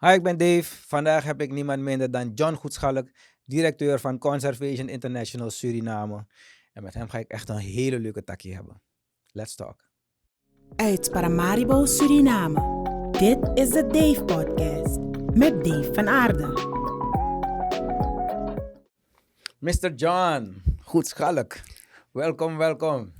[0.00, 0.62] Hi, ik ben Dave.
[0.86, 3.08] Vandaag heb ik niemand minder dan John Goedschalk,
[3.44, 6.26] directeur van Conservation International Suriname.
[6.72, 8.82] En met hem ga ik echt een hele leuke takje hebben.
[9.32, 9.88] Let's talk.
[10.76, 12.60] Uit Paramaribo, Suriname.
[13.10, 14.98] Dit is de Dave Podcast
[15.34, 16.46] met Dave van Aarde.
[19.58, 19.94] Mr.
[19.94, 21.60] John Goedschalk,
[22.12, 23.17] welkom, welkom.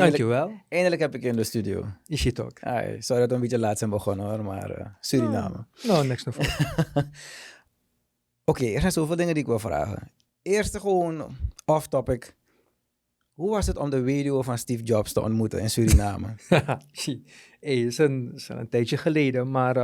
[0.00, 0.52] Dankjewel.
[0.68, 1.86] Eindelijk heb ik je in de studio.
[2.04, 2.58] Je ziet ook.
[2.60, 5.66] Hi, sorry dat we een beetje laat zijn begonnen hoor, maar eh, Suriname.
[5.82, 6.46] Nou, niks nog voor.
[8.44, 10.10] Oké, er zijn zoveel dingen die ik wil vragen.
[10.42, 12.36] Eerst gewoon off-topic.
[13.32, 16.34] Hoe was het om de weduwe van Steve Jobs te ontmoeten in Suriname?
[17.60, 19.82] Hey, is een, is een tijdje geleden, maar, uh,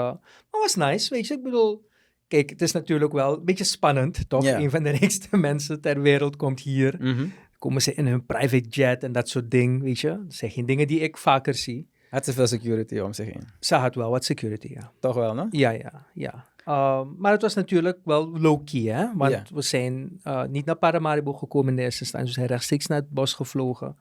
[0.50, 1.34] maar was nice, weet je.
[1.34, 1.88] Ik bedoel,
[2.28, 4.44] kijk, het is natuurlijk wel een beetje spannend, toch?
[4.44, 4.58] Ja.
[4.58, 6.96] Een van de rijkste mensen ter wereld komt hier.
[6.98, 7.26] Mhm.
[7.58, 10.08] Komen ze in hun private jet en dat soort dingen, weet je.
[10.08, 11.88] Dat zijn geen dingen die ik vaker zie.
[12.10, 13.48] Had ze veel security om zich heen?
[13.60, 14.92] Ze had wel wat security, ja.
[15.00, 15.46] Toch wel, no?
[15.50, 16.44] Ja, ja, ja.
[16.68, 19.06] Um, maar het was natuurlijk wel low-key, hè?
[19.14, 22.28] Want we zijn uh, niet naar Paramaribo gekomen in de eerste instantie.
[22.28, 23.96] We zijn rechtstreeks naar het bos gevlogen.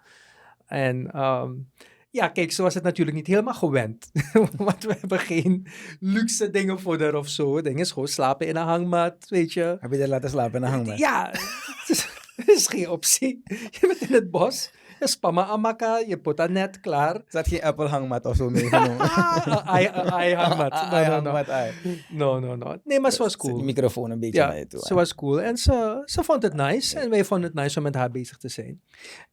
[0.66, 1.70] En um,
[2.10, 4.12] ja, kijk, zo was het natuurlijk niet helemaal gewend.
[4.58, 5.68] Want we hebben geen
[6.00, 7.56] luxe dingen voor haar of zo.
[7.56, 9.78] Het ding is gewoon slapen in een hangmat, weet je.
[9.80, 10.98] Heb je er laten slapen in een hangmat?
[10.98, 11.32] Ja,
[12.56, 13.42] is, geen optie.
[13.46, 17.22] Je bent in het bos, je spamma amaka, je put dat net klaar.
[17.28, 19.00] Zat geen Apple hangmat of zo meegenomen.
[19.66, 20.72] Ai, ai hangmat.
[20.72, 21.10] No, no, no.
[21.12, 21.72] hangmat, ai.
[22.10, 22.76] No, no, no.
[22.84, 23.60] Nee, maar ze was cool.
[23.64, 24.80] microfoon een beetje Ja, naar je toe.
[24.80, 25.42] ze was cool.
[25.42, 27.00] En ze, ze vond het nice.
[27.00, 28.82] En wij vonden het nice om met haar bezig te zijn.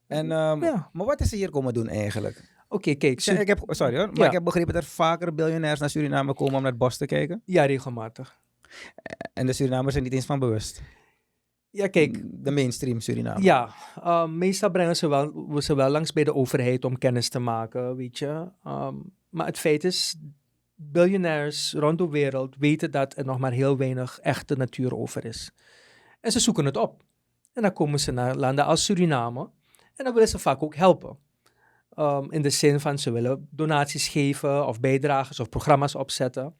[0.07, 0.89] En, ehm, Ja.
[0.93, 2.53] Maar wat is ze hier komen doen eigenlijk?
[2.69, 3.21] Oké, kijk.
[3.21, 4.27] Ja, ik heb, sorry hoor, maar Ja.
[4.27, 7.07] ik heb begrepen dat er vaker biljonairs naar Suriname komen om naar het bos te
[7.07, 7.43] kijken.
[7.45, 8.39] Ja, regelmatig.
[9.33, 10.83] En de Surinamers zijn niet eens van bewust.
[11.75, 12.21] Ja, kijk.
[12.25, 13.43] De mainstream Suriname.
[13.43, 17.29] Ja, uh, meestal brengen ze wel, we ze wel langs bij de overheid om kennis
[17.29, 18.49] te maken, weet je.
[18.67, 20.17] Um, maar het feit is,
[20.75, 25.51] biljonairs rond de wereld weten dat er nog maar heel weinig echte natuur over is.
[26.21, 27.03] En ze zoeken het op.
[27.53, 29.51] En dan komen ze naar landen als Suriname.
[29.97, 31.19] En dan willen ze vaak ook helpen.
[31.99, 36.55] Um, in de zin van ze willen donaties geven of bijdrages of programma's opzetten.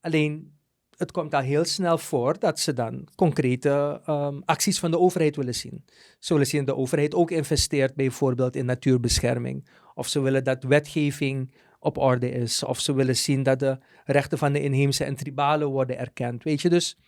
[0.00, 0.58] Alleen
[1.00, 5.36] het komt al heel snel voor dat ze dan concrete um, acties van de overheid
[5.36, 5.84] willen zien.
[6.18, 9.68] Ze willen zien dat de overheid ook investeert bijvoorbeeld in natuurbescherming.
[9.94, 12.64] Of ze willen dat wetgeving op orde is.
[12.64, 16.42] Of ze willen zien dat de rechten van de inheemse en tribalen worden erkend.
[16.42, 16.98] Weet je, dus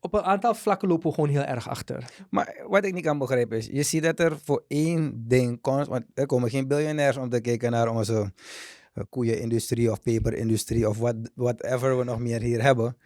[0.00, 2.04] op een aantal vlakken lopen we gewoon heel erg achter.
[2.30, 5.86] Maar wat ik niet kan begrijpen is, je ziet dat er voor één ding komt,
[5.86, 8.32] want er komen geen biljonairs om te kijken naar onze
[9.08, 12.96] koeienindustrie of peperindustrie of wat whatever we nog meer hier hebben.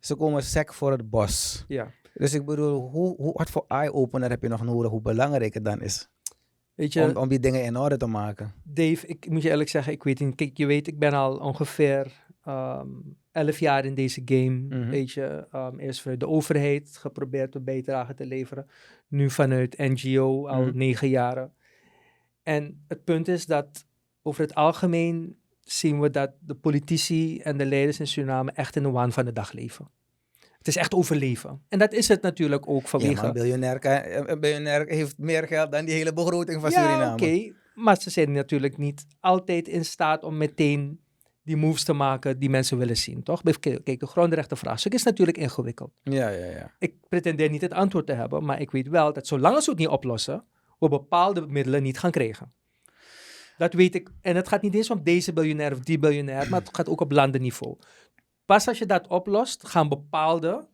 [0.00, 1.64] Ze komen sec voor het bos.
[1.68, 1.90] ja.
[2.14, 5.64] Dus ik bedoel, hoe, hoe, wat voor eye-opener heb je nog nodig, hoe belangrijk het
[5.64, 6.08] dan is
[6.74, 8.52] Weet je, om, om die dingen in orde te maken?
[8.64, 10.34] Dave, ik moet je eerlijk zeggen, ik weet niet.
[10.34, 12.12] Kijk, je weet, ik ben al ongeveer
[12.44, 12.86] ehm,
[13.32, 14.50] elf jaar in deze game.
[14.50, 14.88] Mhm.
[14.88, 18.66] Weet je, Ehm, eerst vanuit de overheid geprobeerd een bijdrage te leveren.
[19.08, 20.76] Nu vanuit NGO al Mhm.
[20.76, 21.52] negen jaren.
[22.42, 23.86] En het punt is dat
[24.28, 28.82] over het algemeen zien we dat de politici en de leiders in Suriname echt in
[28.82, 29.90] de waan van de dag leven.
[30.58, 31.62] Het is echt overleven.
[31.68, 33.14] En dat is het natuurlijk ook Ja, vanwege...
[33.14, 36.82] maar een biljonair, kan- een biljonair heeft meer geld dan die hele begroting van ja,
[36.82, 37.12] Suriname.
[37.12, 37.52] oké.
[37.74, 41.00] Maar ze zijn natuurlijk niet altijd in staat om meteen
[41.42, 43.42] die moves te maken die mensen willen zien, toch?
[43.60, 45.90] Kijk, de grondrechtenvraagstuk is natuurlijk ingewikkeld.
[46.02, 46.74] Ja, ja, ja.
[46.78, 49.78] Ik pretendeer niet het antwoord te hebben, maar ik weet wel dat zolang ze het
[49.78, 50.44] niet oplossen,
[50.78, 52.52] we bepaalde middelen niet gaan krijgen.
[53.58, 54.10] Dat weet ik.
[54.20, 57.00] En het gaat niet eens om deze biljonair of die biljonair, maar het gaat ook
[57.00, 57.76] op landenniveau.
[58.44, 60.68] Pas als je dat oplost, gaan bepaalde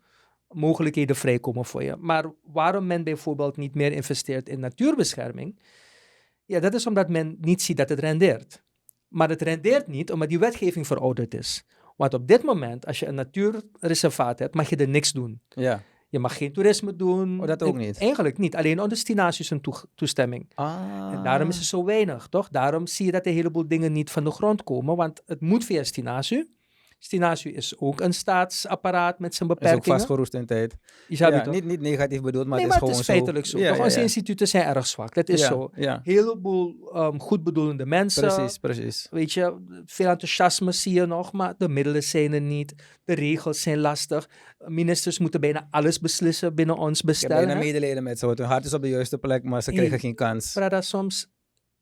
[0.49, 1.97] mogelijkheden vrijkomen voor je.
[1.97, 5.61] Maar waarom men bijvoorbeeld niet meer investeert in natuurbescherming,
[6.45, 8.63] ja, dat is omdat men niet ziet dat het rendeert.
[9.09, 11.65] Maar het rendeert niet omdat die wetgeving verouderd is.
[11.97, 15.41] Want op dit moment, als je een natuurreservaat hebt, mag je er niks doen.
[15.49, 15.83] ja.
[16.15, 17.41] Je mag geen toerisme doen.
[17.41, 17.99] Oh, dat ook niet?
[17.99, 18.57] Eigenlijk niet.
[18.57, 20.47] Alleen onder destinatius een toe- toestemming.
[20.55, 20.75] Ah.
[21.13, 22.49] En daarom is er zo weinig, toch?
[22.49, 25.65] Daarom zie je dat een heleboel dingen niet van de grond komen, want het moet
[25.65, 26.49] via Stinatu.
[27.05, 29.99] Stinatu is ook een staatsapparaat met zijn is ook beperkingen.
[29.99, 30.77] vastgeroest in tijd.
[31.09, 33.47] Ja, het niet, niet negatief bedoeld, maar nee, het is maar het gewoon is feitelijk
[33.47, 33.59] zo.
[33.59, 33.77] Ja, toch?
[33.77, 35.15] ja, Onze instituten zijn erg zwak.
[35.15, 35.71] Dat is zo.
[35.75, 38.23] Een heleboel um, goedbedoelende mensen.
[38.35, 39.07] precies, precies.
[39.11, 39.57] Weet je,
[39.87, 42.75] veel enthousiasme zie je nog, maar de middelen zijn er niet.
[43.05, 44.29] De regels zijn lastig.
[44.67, 47.37] Ministers moeten bijna alles beslissen binnen ons Ik heb bestel.
[47.37, 50.15] bijna medelijden met ze, hun hart is op de juiste plek, maar ze krijgen geen
[50.15, 50.53] kans.
[50.53, 51.27] Prada, soms,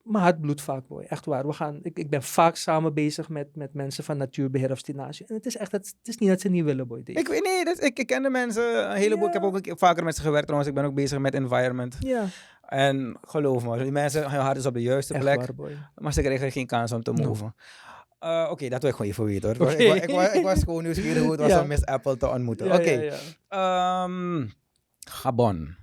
[0.02, 1.02] mijn hart bloedt vaak, boy.
[1.08, 1.46] Echt waar.
[1.46, 5.24] We gaan, ik, ik ben vaak samen bezig met, met mensen van natuurbeheer of stinage.
[5.26, 7.00] En het is echt, het, het is niet dat ze niet willen, boy.
[7.04, 10.04] Ik weet niet, dat, ik, ik ken de mensen, een heleboel, ik heb ook vaker
[10.04, 11.96] met ze gewerkt trouwens, ik ben ook bezig met environment.
[12.00, 12.24] ja,
[12.62, 15.76] En geloof me, die mensen, hun hart is op de juiste echt plek, waar, boy.
[15.94, 17.24] maar ze krijgen geen kans om te No.
[17.26, 17.54] moven.
[18.18, 19.70] Eh, Oké, dat wil ik gewoon even weten hoor.
[19.72, 21.60] Ik, ik, wa- ik was gewoon nieuwsgierig hoe het was Ja.
[21.60, 22.66] om Miss Apple te ontmoeten.
[22.66, 23.14] Ja, Oké, ja.
[24.04, 24.46] ehm,
[25.08, 25.74] Gabon.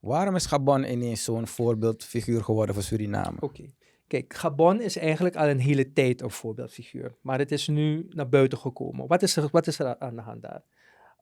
[0.00, 3.36] Waarom is Gabon ineens zo'n voorbeeldfiguur geworden voor Suriname?
[3.40, 3.70] Oké.
[4.06, 7.14] Kijk, Gabon is eigenlijk al een hele tijd een voorbeeldfiguur.
[7.20, 9.06] Maar het is nu naar buiten gekomen.
[9.06, 10.62] Wat is er, wat is er aan de hand daar?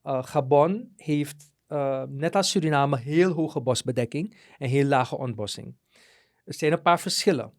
[0.04, 5.74] Uh, Gabon heeft, uh, net als Suriname, heel hoge bosbedekking en heel lage ontbossing.
[6.44, 7.52] Er zijn een paar verschillen.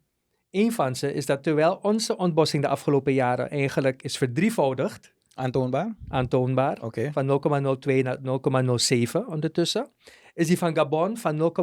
[0.51, 5.95] Een van ze is dat terwijl onze ontbossing de afgelopen jaren eigenlijk is verdrievoudigd, Aantoonbaar?
[6.09, 6.77] aantoonbaar,
[7.11, 7.41] van
[7.87, 9.91] 0,02 naar 0,07 ondertussen,
[10.37, 11.53] is die van Gabon van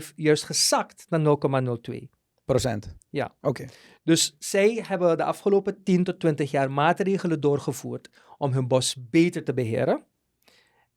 [0.00, 1.38] 0,05 juist gezakt naar
[1.90, 1.96] 0,02.
[2.44, 2.96] Procent?
[3.10, 3.34] Ja.
[3.40, 3.66] Oké.
[4.02, 9.44] Dus zij hebben de afgelopen 10 tot 20 jaar maatregelen doorgevoerd om hun bos beter
[9.44, 10.04] te beheren.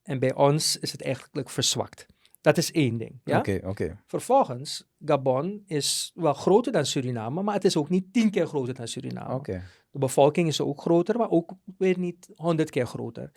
[0.02, 2.06] En bij ons is het eigenlijk verzwakt.
[2.42, 3.20] Dat is één ding.
[3.24, 3.38] Ja?
[3.38, 4.04] Oké, oké.
[4.06, 8.74] Vervolgens, Gabon is wel groter dan Suriname, maar het is ook niet tien keer groter
[8.74, 9.34] dan Suriname.
[9.34, 9.64] Oké.
[9.92, 13.32] De bevolking is ook groter, maar ook weer niet honderd keer groter.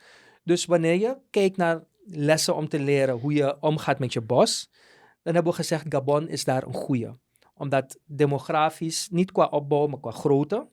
[0.45, 4.71] Dus wanneer je kijkt naar lessen om te leren hoe je omgaat met je bos,
[5.23, 7.19] dan hebben we gezegd Gabon is daar een goede.
[7.55, 10.69] Omdat demografisch, niet qua opbouw, maar qua grootte,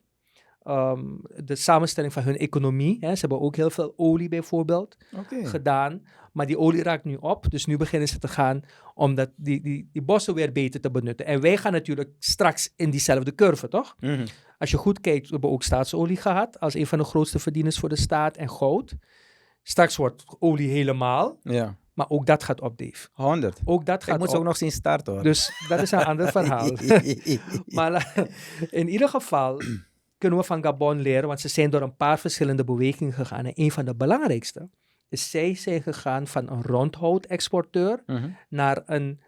[0.63, 1.03] ehm,
[1.43, 4.97] de samenstelling van hun economie, hè, ze hebben ook heel veel olie bijvoorbeeld
[5.43, 6.01] gedaan,
[6.33, 8.61] maar die olie raakt nu op, dus nu beginnen ze te gaan
[8.93, 11.25] om dat, die, die, die bossen weer beter te benutten.
[11.25, 13.95] En wij gaan natuurlijk straks in diezelfde curve, toch?
[13.99, 14.25] Mhm.
[14.57, 17.79] Als je goed kijkt, we hebben ook staatsolie gehad als een van de grootste verdieners
[17.79, 18.95] voor de staat en goud.
[19.63, 21.75] Straks wordt olie helemaal, Ja.
[21.93, 23.07] maar ook dat gaat op, Dave.
[23.11, 23.59] 100.
[23.65, 25.23] Ook dat Ik gaat moet ze ook nog zien starten hoor.
[25.23, 26.69] Dus dat is een ander verhaal.
[27.65, 28.13] maar la-
[28.69, 29.61] in ieder geval
[30.17, 33.45] kunnen we van Gabon leren, want ze zijn door een paar verschillende bewegingen gegaan.
[33.45, 34.69] En een van de belangrijkste
[35.09, 38.29] is zij zijn gegaan van een rondhout-exporteur Mhm.
[38.49, 39.21] naar een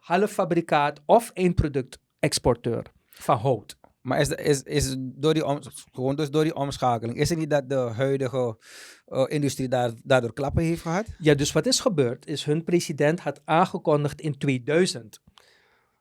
[0.00, 3.78] halffabrikaat of eindproduct-exporteur van hout.
[4.06, 5.60] Maar is, is, is door die om,
[5.92, 8.58] gewoon dus door die omschakeling, is het niet dat de huidige
[9.06, 11.06] eh, industrie daar, daardoor klappen heeft gehad?
[11.18, 15.22] Ja, dus wat is gebeurd is hun president had aangekondigd in 2000.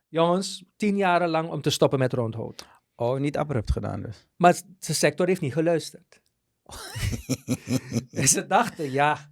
[0.07, 2.68] Jongens, tien jaren lang om te stoppen met rondhout.
[2.96, 4.28] Oh, niet abrupt gedaan dus.
[4.36, 6.22] Maar de sector heeft niet geluisterd.
[8.12, 9.30] en ze dachten, ja,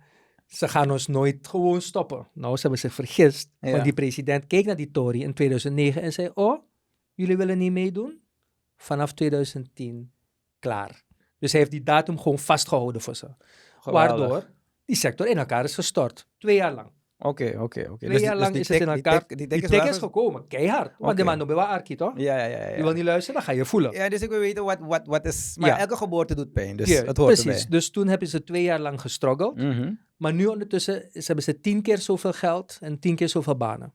[0.47, 2.27] ze gaan ons nooit gewoon stoppen.
[2.33, 3.49] Nou, ze hebben zich vergist.
[3.59, 3.71] Ja.
[3.71, 6.63] Want die president keek naar die Tory in 2009 en zei, oh,
[7.13, 8.22] jullie willen niet meedoen?
[8.77, 10.11] Vanaf 2010,
[10.59, 11.03] klaar.
[11.39, 13.27] Dus hij heeft die datum gewoon vastgehouden voor ze.
[13.79, 14.17] Geweldig.
[14.19, 14.45] Waardoor
[14.85, 16.27] die sector in elkaar is gestort.
[16.37, 16.89] Twee jaar lang.
[17.19, 17.97] Oké, oké, oké.
[17.97, 19.23] Twee Dus die- jaar dus lang die is het in die elkaar.
[19.27, 20.91] Die Die tik is is, wel ge- gekomen, keihard.
[20.97, 22.13] Want de man bij waar Arki, toch?
[22.17, 22.69] Ja, ja, ja.
[22.69, 22.75] ja.
[22.75, 23.91] Je wil niet luisteren, dan ga je voelen.
[23.91, 25.55] Ja, dus ik wil weten wat, wat, wat is...
[25.59, 25.77] Maar Ja.
[25.79, 27.45] elke geboorte doet pijn, dus Ja, hoort precies.
[27.45, 27.65] erbij.
[27.69, 29.55] Dus toen hebben ze twee jaar lang gestruggeld.
[29.55, 29.93] Mhm.
[30.17, 33.93] Maar nu ondertussen hebben ze tien keer zoveel geld en tien keer zoveel banen.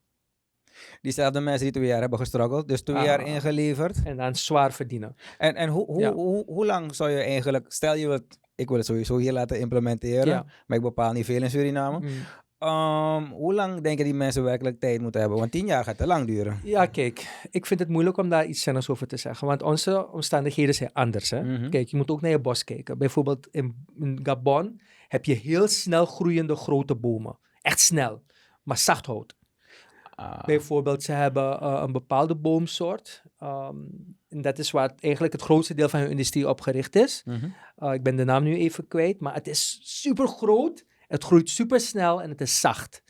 [1.01, 3.05] Diezelfde mensen die twee jaar hebben gestruggeld, dus twee Ah.
[3.05, 3.97] jaar ingeleverd.
[4.05, 5.17] En dan zwaar verdienen.
[5.39, 6.13] En, en hoe, hoe, Ja.
[6.13, 7.65] hoe, hoe lang zou je eigenlijk...
[7.73, 8.39] Stel je wilt...
[8.55, 10.47] Ik wil het sowieso hier laten implementeren, Ja.
[10.67, 11.99] maar ik bepaal niet veel in Suriname.
[11.99, 12.09] Mm.
[12.59, 15.39] Ehm, hoe lang denken die mensen werkelijk tijd moeten hebben?
[15.39, 16.61] Want tien jaar gaat te lang duren.
[16.65, 19.47] Ja, kijk, ik vind het moeilijk om daar iets zinnigs over te zeggen.
[19.47, 21.31] Want onze omstandigheden zijn anders.
[21.31, 21.43] Hè?
[21.43, 21.69] Mhm.
[21.71, 22.99] Kijk, je moet ook naar je bos kijken.
[22.99, 27.39] Bijvoorbeeld in, in Gabon heb je heel snel groeiende grote bomen.
[27.61, 28.23] Echt snel,
[28.63, 29.37] maar zacht hout.
[30.19, 33.23] Ah, Bijvoorbeeld, ze hebben eh, een bepaalde boomsoort.
[33.39, 33.77] ehm,
[34.29, 37.23] en dat is waar eigenlijk het grootste deel van hun industrie op gericht is.
[37.25, 37.49] mhm.
[37.79, 40.85] Uh, ik ben de naam nu even kwijt, maar het is super groot.
[41.07, 43.03] Het groeit super snel en het is zacht.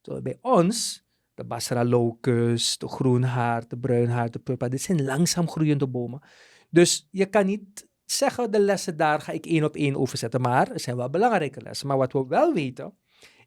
[0.00, 1.04] Terwijl bij ons,
[1.34, 6.22] de Basra locus, de groenhaard, de bruinhaard, de purpa, dit zijn langzaam groeiende bomen.
[6.70, 10.40] Dus je kan niet zeggen, de lessen daar ga ik één op één overzetten.
[10.40, 11.86] Maar er zijn wel belangrijke lessen.
[11.86, 12.94] Maar wat we wel weten,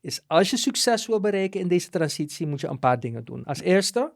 [0.04, 3.44] is als je succes wil bereiken in deze transitie, moet je een paar dingen doen.
[3.44, 4.14] Als eerste,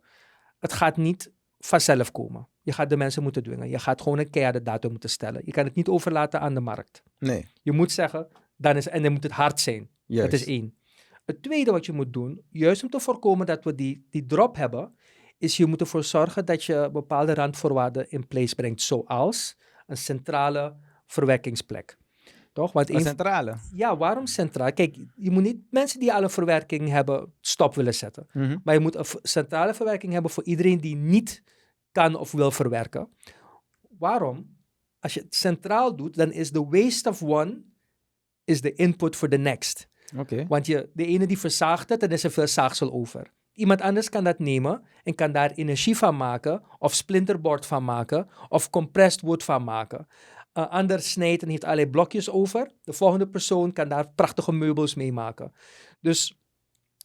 [0.60, 2.48] het gaat niet vanzelf komen.
[2.62, 3.70] Je gaat de mensen moeten dwingen.
[3.70, 5.41] Je gaat gewoon een keiharde datum moeten stellen.
[5.46, 7.03] Je kan het niet overlaten aan de markt.
[7.20, 9.89] Nee, Je moet zeggen, dan is, en dan moet het hard zijn.
[10.06, 10.32] juist.
[10.32, 10.77] Dat is één.
[11.25, 14.56] Het tweede wat je moet doen, juist om te voorkomen dat we die, die drop
[14.56, 14.96] hebben,
[15.38, 20.75] is je moet ervoor zorgen dat je bepaalde randvoorwaarden in place brengt, zoals een centrale
[21.06, 21.98] verwerkingsplek.
[22.57, 22.71] Toch?
[22.71, 23.55] Want Een centrale.
[23.73, 24.73] ja, waarom centraal?
[24.73, 28.27] Kijk, je moet niet mensen die al een verwerking hebben stop willen zetten.
[28.33, 28.57] Mhm.
[28.63, 31.43] Maar je moet een centrale verwerking hebben voor iedereen die niet
[31.91, 33.09] kan of wil verwerken.
[33.97, 34.57] Waarom?
[34.99, 37.61] Als je het centraal doet, dan is de waste of one
[38.43, 39.87] is de input for the next.
[40.17, 40.45] Oké.
[40.47, 43.33] Want je, de ene die verzaagt het, dan is er veel zaagsel over.
[43.53, 48.29] Iemand anders kan dat nemen en kan daar energie van maken, of splinterboard van maken,
[48.49, 50.07] of compressed wood van maken.
[50.57, 52.71] Een ander snijdt en heeft allerlei blokjes over.
[52.83, 55.51] De volgende persoon kan daar prachtige meubels mee maken.
[56.01, 56.37] Dus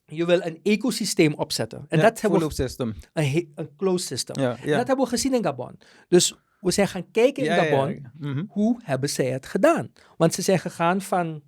[0.07, 1.85] je wil een ecosysteem opzetten.
[1.89, 2.95] En Ja, dat hebben we, system.
[3.13, 4.41] een, een closed system.
[4.43, 4.77] Ja, En ja.
[4.77, 5.79] dat hebben we gezien in Gabon.
[6.09, 8.07] Dus we zijn gaan kijken in Gabon.
[8.19, 8.45] Mhm.
[8.49, 9.93] hoe hebben zij het gedaan?
[10.17, 11.43] Want ze zijn gegaan van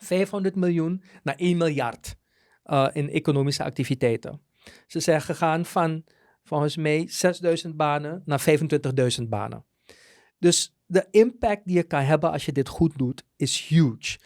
[0.00, 2.16] 500 miljoen naar 1 miljard
[2.62, 4.40] eh, in economische activiteiten.
[4.86, 6.04] Ze zijn gegaan van,
[6.44, 8.44] volgens mij, 6000 banen naar
[9.20, 9.64] 25.000 banen.
[10.38, 14.18] Dus de impact die je kan hebben als je dit goed doet, is huge.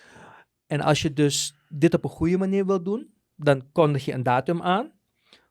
[0.67, 4.23] En als je dus dit op een goede manier wil doen, dan kondig je een
[4.23, 4.93] datum aan.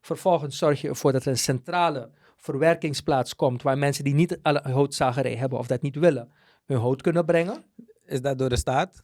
[0.00, 4.60] Vervolgens zorg je ervoor dat er een centrale verwerkingsplaats komt waar mensen die niet alle
[4.62, 6.32] houtzagerij hebben of dat niet willen,
[6.66, 7.64] hun hout kunnen brengen.
[8.04, 9.02] Is dat door de staat?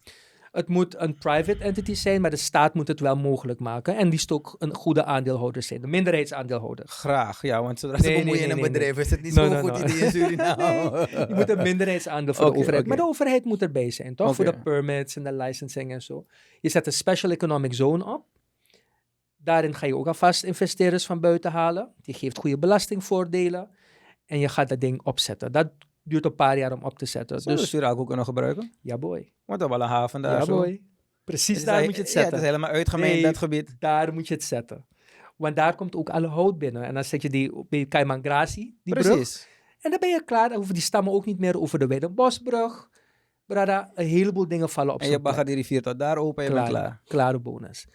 [0.51, 3.97] Het moet een private entity zijn, maar de staat moet het wel mogelijk maken.
[3.97, 6.87] En die ook een goede aandeelhouder zijn, de minderheidsaandeelhouder.
[6.87, 9.49] Graag, ja, want zodra ze nee, bemoeien nee, in een bedrijf is het niet zo'n
[9.49, 9.79] no, goed no.
[9.79, 11.07] idee in Suriname.
[11.29, 12.85] Je moet een minderheidsaandeel voor de overheid.
[12.85, 14.35] Maar de overheid moet erbij zijn, toch?
[14.35, 16.25] Voor de permits en de licensing en zo.
[16.61, 18.25] Je zet een special economic zone op.
[19.37, 21.93] Daarin ga je ook alvast investeerders van buiten halen.
[22.01, 23.69] Die geeft goede belastingvoordelen.
[24.25, 25.51] En je gaat dat ding opzetten.
[25.51, 25.71] Dat
[26.09, 27.41] duurt een paar jaar om op te zetten.
[27.41, 28.71] Zullen Dus Suriname ook kunnen gebruiken?
[28.81, 29.17] ja boy.
[29.17, 30.55] Want we hebben wel een haven daar Ja zo.
[30.57, 30.81] boy.
[31.23, 32.31] Precies daar moet je het Ja, zetten.
[32.33, 33.21] het is helemaal uitgemeen, Nee.
[33.21, 33.75] dat gebied.
[33.79, 34.85] Daar moet je het zetten.
[35.35, 36.83] Want daar komt ook alle hout binnen.
[36.83, 39.07] En dan zet je die die Kaimangrasi, die brug.
[39.07, 39.47] Precies.
[39.81, 40.47] En dan ben je klaar.
[40.47, 42.89] Dan hoeven die stammen ook niet meer over de Weidenbosbrug.
[43.45, 46.51] Brada, een heleboel dingen vallen op En je bagger die rivier tot daar open en
[46.51, 46.67] Klaar.
[46.67, 47.01] klaar.
[47.05, 47.87] Klare bonus.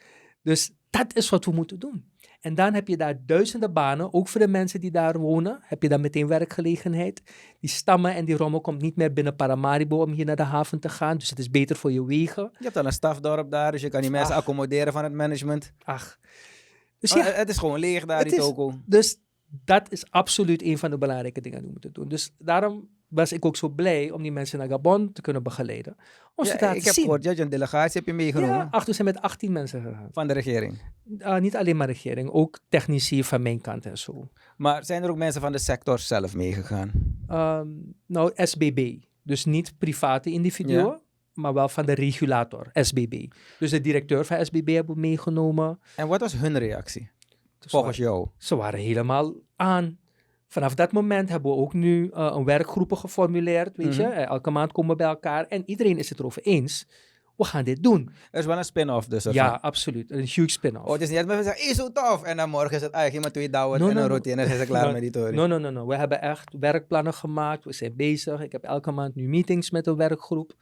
[0.42, 2.12] Dus dat is wat we moeten doen.
[2.44, 5.58] En dan heb je daar duizenden banen, ook voor de mensen die daar wonen.
[5.62, 7.22] Heb je dan meteen werkgelegenheid.
[7.60, 10.80] Die stammen en die rommel komt niet meer binnen Paramaribo om hier naar de haven
[10.80, 11.18] te gaan.
[11.18, 12.42] Dus het is beter voor je wegen.
[12.58, 14.40] Je hebt al een stafdorp daar, dus je kan die mensen Ach.
[14.40, 15.72] accommoderen van het management.
[15.84, 16.18] Ach.
[16.98, 18.74] Dus Oh, ja, het is gewoon leeg daar, die is- toko.
[18.86, 19.16] Dus
[19.64, 22.08] dat is absoluut een van de belangrijke dingen die we moeten doen.
[22.08, 25.96] Dus daarom was ik ook zo blij om die mensen naar Gabon te kunnen begeleiden.
[26.34, 27.04] Om ze Ja, te laten ik heb zien.
[27.04, 30.08] gehoord, je een delegatie heb je meegenomen Ja, ach, we zijn met 18 mensen gegaan.
[30.12, 30.78] van de regering.
[31.20, 34.28] Ah, niet alleen maar regering, ook technici van mijn kant en zo.
[34.56, 36.90] Maar zijn er ook mensen van de sector zelf meegegaan?
[37.28, 37.68] Ehm,
[38.06, 38.96] nou, SBB.
[39.22, 41.00] Dus niet private individuen, Ja.
[41.34, 43.26] maar wel van de regulator, SBB.
[43.58, 45.80] Dus de directeur van SBB hebben we meegenomen.
[45.96, 47.10] En wat was hun reactie?
[47.66, 48.28] Volgens jou?
[48.36, 49.98] Ze waren helemaal aan.
[50.54, 54.02] Vanaf dat moment hebben we ook nu eh, een werkgroepen geformuleerd, weet je.
[54.02, 54.12] Mhm.
[54.12, 56.86] Eh, Elke maand komen we bij elkaar en iedereen is het erover eens.
[57.36, 58.10] We gaan dit doen.
[58.30, 59.24] Er is wel een spin-off dus.
[59.24, 60.10] Ja, absoluut.
[60.10, 60.86] Een huge spin-off.
[60.86, 62.22] Oh, het is niet dat mensen zeggen, is zo tof.
[62.22, 64.38] En dan morgen is het eigenlijk iemand twee douwen No, en no, een routine en
[64.38, 65.34] dan zijn ze klaar No, met die tory.
[65.34, 65.86] No, no, no, no.
[65.86, 67.64] We hebben echt werkplannen gemaakt.
[67.64, 68.40] We zijn bezig.
[68.40, 70.54] Ik heb elke maand nu meetings met een werkgroep.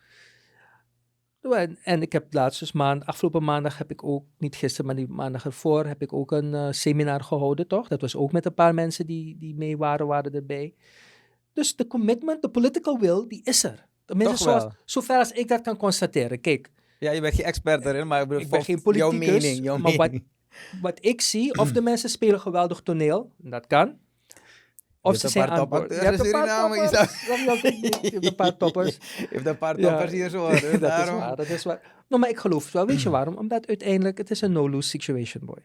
[1.51, 4.95] En, en ik heb laatst dus maand, afgelopen maandag heb ik ook, niet gisteren, maar
[4.97, 7.89] die maandag ervoor, heb ik ook een eh, seminar gehouden, toch?
[7.89, 10.75] Dat was ook met een paar mensen die, die mee waren, waren erbij.
[11.53, 13.87] Dus de commitment, de political will, die is er.
[14.05, 16.41] Tenminste, zoals, zover als ik dat kan constateren.
[16.41, 19.43] Kijk, Ja, je bent geen expert erin, maar ik, bedoel, Ik ben geen Jouw politicus,
[19.43, 20.29] mening, jouw maar wat- mening.
[20.81, 23.99] wat ik zie, of de mensen spelen geweldig toneel, dat kan.
[25.03, 25.89] Of ze zijn aan boord.
[25.89, 27.27] topacteurs Je hebt in een paar Suriname, je toppers.
[27.27, 28.97] Ja, ja, Je hebt een paar toppers.
[29.19, 29.89] Je hebt een paar Ja.
[29.89, 30.49] toppers hier zo.
[30.51, 30.81] dat is
[31.11, 31.81] waar, dat is waar.
[32.09, 32.87] Nou, maar ik geloof het wel.
[32.87, 33.37] Weet je waarom?
[33.37, 35.59] Omdat uiteindelijk, het is een no-lose situation, boy.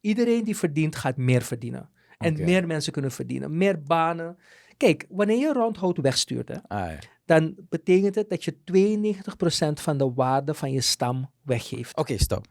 [0.00, 1.88] Iedereen die verdient, gaat meer verdienen.
[2.18, 3.56] En meer mensen kunnen verdienen.
[3.56, 4.38] Meer banen.
[4.76, 6.98] Kijk, wanneer je rondhout wegstuurt, hè, Ah, ja.
[7.24, 11.96] dan betekent het dat je 92% van de waarde van je stam weggeeft.
[11.96, 12.46] Oké, stop.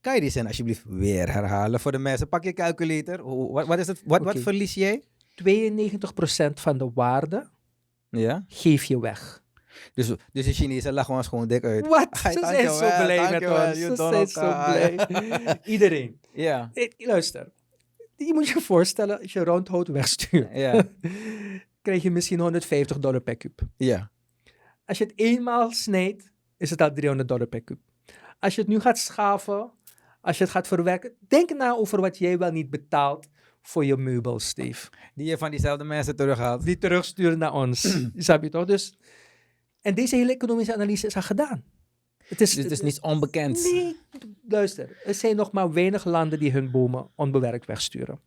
[0.00, 2.28] Kan je die zin alsjeblieft weer herhalen voor de mensen?
[2.28, 3.48] Pak je calculator.
[3.52, 5.02] Wat, wat, is het, wat, verlies jij?
[5.42, 7.50] 92% van de waarde
[8.10, 8.44] Ja.
[8.48, 9.42] geef je weg.
[9.94, 11.86] Dus, dus de Chinezen lachen ons gewoon dik uit.
[11.86, 12.18] Wat?
[12.18, 13.78] Ze zijn zo blij met ons.
[13.78, 14.98] Ze zijn zo blij.
[15.74, 16.20] Iedereen.
[16.32, 16.70] Ja.
[16.96, 17.52] Luister.
[18.16, 20.50] Je moet je voorstellen, als je rondhout wegstuurt,
[21.82, 23.60] krijg je misschien 150 dollar per kub.
[23.76, 24.10] ja.
[24.84, 27.78] Als je het eenmaal snijdt, is het al 300 dollar per kub.
[28.38, 29.70] Als je het nu gaat schaven,
[30.20, 33.26] als je het gaat verwerken, denk na over wat jij wel niet betaalt
[33.62, 34.88] voor je meubels, Steve.
[35.14, 36.64] Die je van diezelfde mensen terughaalt.
[36.64, 37.96] Die terugsturen naar ons.
[38.16, 38.64] Snap je toch?
[38.64, 38.98] Dus,
[39.80, 41.64] en deze hele economische analyse is al gedaan.
[42.24, 43.70] Het is, Dus het is niets onbekends.
[43.72, 43.96] Nee,
[44.48, 44.96] luister.
[45.04, 48.20] Er zijn nog maar weinig landen die hun bomen onbewerkt wegsturen.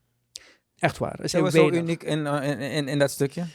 [0.77, 1.11] Echt waar.
[1.11, 3.45] Er Dat zijn was zo uniek in, uh, in, in, in dat stukje.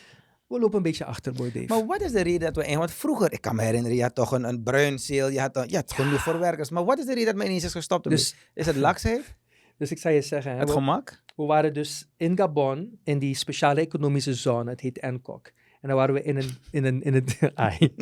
[0.47, 1.67] We lopen een beetje achter, boy Dave.
[1.67, 2.77] Maar wat is de reden dat we...
[2.77, 5.29] Want vroeger, ik kan me herinneren, je had toch een, een bruin zeel.
[5.29, 6.71] Je had, een, je had genoeg verwerkers.
[6.71, 8.09] Maar wat is de reden dat men ineens is gestopt?
[8.09, 9.37] Dus- is het laksheid?
[9.79, 11.23] Dus ik zou je zeggen, hè, Het we, gemak?
[11.37, 15.53] we waren dus in Gabon, in die speciale economische zone, het heet NCOC.
[15.81, 16.51] En dan waren we in een...
[16.71, 17.79] In een, in een ai.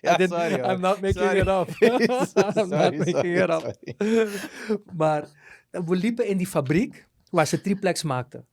[0.00, 0.70] Ja, I didn't- sorry, hoor.
[0.72, 1.38] I'm not making Sorry.
[1.40, 1.68] it up.
[1.80, 4.82] I'm not Sorry, making sorry, it up.
[4.96, 5.28] maar
[5.70, 8.46] we liepen in die fabriek waar ze triplex maakten.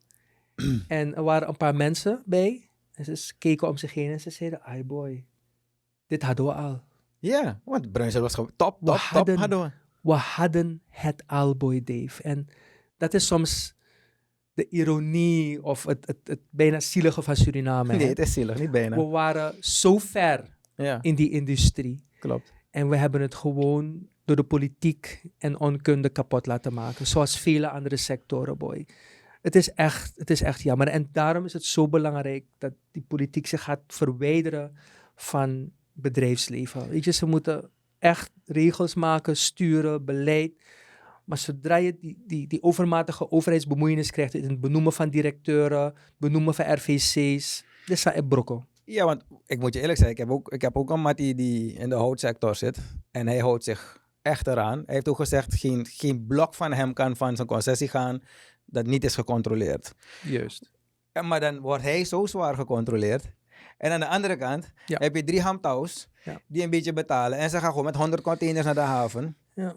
[0.87, 2.69] en er waren een paar mensen bij.
[2.93, 5.25] En ze keken om zich heen en ze zeiden, ai boy,
[6.07, 6.81] dit hadden we al.
[7.19, 9.27] Ja, want bruin zeel was gewoon top, top, top.
[9.35, 9.71] Hadden we.
[10.03, 12.24] We hadden het al, boy Dave.
[12.24, 12.48] En
[12.98, 13.75] dat is soms
[14.53, 17.95] de ironie of het, het, het bijna zielige van Suriname.
[17.95, 18.95] Nee, het is zielig, niet bijna.
[18.95, 22.03] We waren zo ver Ja, in die industrie.
[22.19, 22.53] klopt.
[22.69, 27.07] En we hebben het gewoon door de politiek en onkunde kapot laten maken.
[27.07, 28.86] Zoals vele andere sectoren, boy.
[29.41, 30.88] Het is, echt, het is echt jammer.
[30.88, 34.77] En daarom is het zo belangrijk dat die politiek zich gaat verwijderen
[35.15, 36.89] van bedrijfsleven.
[36.89, 37.69] Weet je, ze moeten
[38.03, 40.51] echt regels maken, sturen, beleid.
[41.25, 46.53] Maar zodra je die, die, die overmatige overheidsbemoeienis krijgt in het benoemen van directeuren, benoemen
[46.53, 48.67] van RVC's, dit is echt brokken.
[48.86, 51.36] Ja, want ik moet je eerlijk zeggen, ik heb ook, ik heb ook een mattie
[51.36, 52.77] die in de houtsector zit.
[53.12, 54.83] En hij houdt zich echt eraan.
[54.86, 58.22] Hij heeft ook gezegd, geen, geen blok van hem kan van zijn concessie gaan
[58.65, 59.93] dat niet is gecontroleerd.
[60.24, 60.72] Juist.
[61.12, 63.31] En, maar dan wordt hij zo zwaar gecontroleerd.
[63.77, 64.98] En aan de andere kant Ja.
[65.00, 66.39] heb je drie hamtous Ja.
[66.48, 67.38] die een beetje betalen.
[67.38, 69.36] En ze gaan gewoon met 100 containers naar de haven.
[69.53, 69.75] Ja.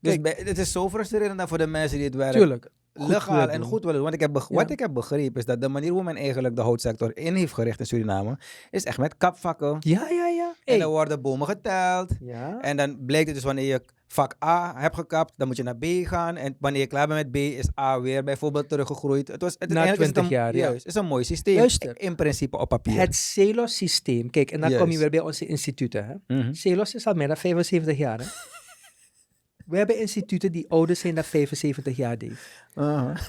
[0.00, 0.22] Dus Kijk.
[0.22, 2.68] bij- het is zo frustrerend voor de mensen die het werk Tuurlijk.
[2.92, 4.02] Legaal en goed willen doen.
[4.02, 4.54] Want ik heb beg- Ja.
[4.54, 7.52] wat ik heb begrepen is dat de manier hoe men eigenlijk de houtsector in heeft
[7.52, 8.38] gericht in Suriname,
[8.70, 9.76] is echt met kapvakken.
[9.80, 10.54] Ja, ja, ja.
[10.64, 12.12] En dan worden bomen geteld.
[12.20, 12.60] Ja.
[12.60, 15.76] En dan blijkt het dus wanneer je vak A hebt gekapt, dan moet je naar
[15.76, 16.36] B gaan.
[16.36, 19.28] En wanneer je klaar bent met B, is A weer bijvoorbeeld teruggegroeid.
[19.28, 20.60] Het was, het, Na eigenlijk is het 20 een- jaar, ja.
[20.68, 21.56] Juist, het is een mooi systeem.
[21.56, 22.00] Luister.
[22.00, 22.98] In principe op papier.
[22.98, 24.30] Het CELOS-systeem.
[24.30, 26.06] Kijk, en dan kom je weer bij onze instituten.
[26.26, 26.36] Hè?
[26.36, 26.52] Mhm.
[26.52, 28.18] CELOS is al meer dan 75 jaar.
[28.18, 28.24] Hè?
[29.70, 32.36] We hebben instituten die ouder zijn dan 75 jaar, Dave.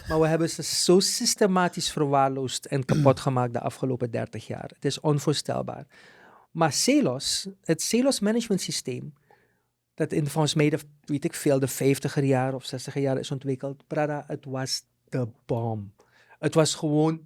[0.07, 4.71] Maar we hebben ze zo systematisch verwaarloosd en kapot gemaakt de afgelopen 30 jaar.
[4.73, 5.85] Het is onvoorstelbaar.
[6.51, 9.13] Maar CELOS, het CELOS management systeem,
[9.93, 13.31] dat in volgens mij de, weet ik veel, de 50er jaren of 60er jaren is
[13.31, 15.93] ontwikkeld, Prada, het was de bom.
[16.39, 17.21] Het was gewoon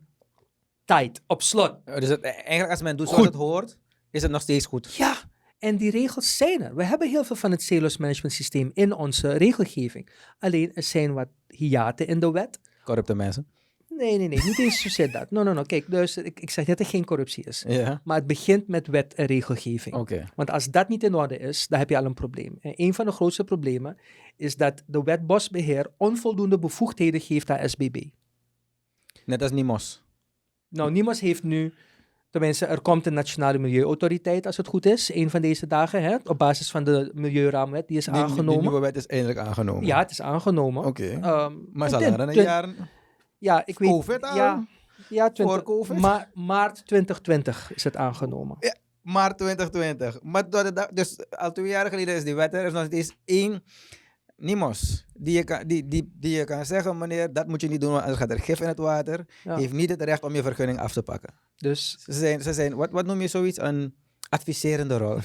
[0.86, 1.76] tight, op slot.
[1.86, 3.34] Dus het, eigenlijk als men doet zoals Goed.
[3.34, 3.78] het hoort,
[4.12, 4.96] is het nog steeds goed.
[4.96, 5.18] Ja,
[5.66, 6.76] en die regels zijn er.
[6.76, 10.10] We hebben heel veel van het CELOS management systeem in onze regelgeving.
[10.40, 12.60] Alleen er zijn wat hiaten in de wet.
[12.84, 13.48] Corrupte mensen.
[13.90, 15.32] Nee, nee, nee, niet eens zozeer dat.
[15.32, 15.64] No, no, no.
[15.64, 17.64] Kijk, dus ik, ik zeg dat er geen corruptie is.
[17.68, 18.02] Ja.
[18.04, 19.96] Maar het begint met wet en regelgeving.
[19.96, 20.28] Oké.
[20.36, 22.58] Want als dat niet in orde is, dan heb je al een probleem.
[22.62, 23.98] En een van de grootste problemen
[24.36, 28.04] is dat de wet bosbeheer onvoldoende bevoegdheden geeft aan SBB.
[29.26, 30.04] Net als Nimos.
[30.70, 31.74] Nou, Nimas heeft nu,
[32.40, 36.16] tenminste, er komt een nationale milieuautoriteit als het goed is, een van deze dagen, hè,
[36.24, 38.62] op basis van de milieuraamwet, die is Die- Die, aangenomen.
[38.62, 39.86] nieuwe wet is eindelijk aangenomen.
[39.86, 40.86] ja, het is aangenomen.
[40.86, 41.10] Oké.
[41.22, 42.68] Ehm, maar zal er een jaar...
[43.38, 43.90] Ja, ik weet.
[43.90, 44.36] COVID al?
[44.36, 44.66] Ja,
[45.10, 45.98] ja 20, Voor COVID?
[45.98, 48.58] Ma maart 2020 is het aangenomen.
[49.02, 50.20] maart 2020.
[50.24, 52.60] Maar door de dus al twee jaar geleden is die wet er.
[52.60, 53.64] Er is nog steeds één
[54.38, 55.06] Nimos.
[55.18, 57.90] Die je, kan, die, die, die je kan zeggen, meneer, dat moet je niet doen,
[57.92, 59.26] want anders gaat er gif in het water.
[59.44, 59.58] Ja.
[59.58, 61.34] Heeft niet het recht om je vergunning af te pakken.
[61.58, 63.60] Dus Ze zijn, ze zijn wat, wat noem je zoiets?
[63.60, 63.96] Een
[64.30, 65.18] adviserende rol.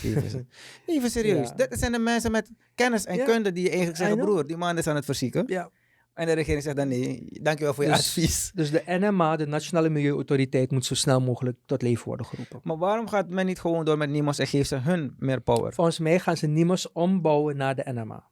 [0.87, 1.49] Even serieus.
[1.49, 1.55] Ja.
[1.55, 3.25] Dat zijn de mensen met kennis en Ja.
[3.25, 5.45] kunde die je eigenlijk zeggen, broer, die man is aan het verzieken.
[5.47, 5.71] ja.
[6.15, 8.51] En de regering zegt dan nee, dankjewel voor je Dus- advies.
[8.55, 12.61] Dus de NMA, de Nationale Milieuautoriteit, moet zo snel mogelijk tot leven worden geroepen.
[12.63, 15.73] Maar waarom gaat men niet gewoon door met Nimos en geeft ze hun meer power?
[15.73, 18.29] Volgens mij gaan ze NIMOS ombouwen naar de NMA.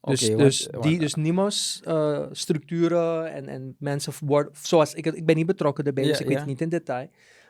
[0.00, 5.36] Dus, dus, die, dus NIMOS eh, structuren en, en mensen worden, zoals ik, ik ben
[5.36, 7.08] niet betrokken erbij, dus ik weet het niet in detail.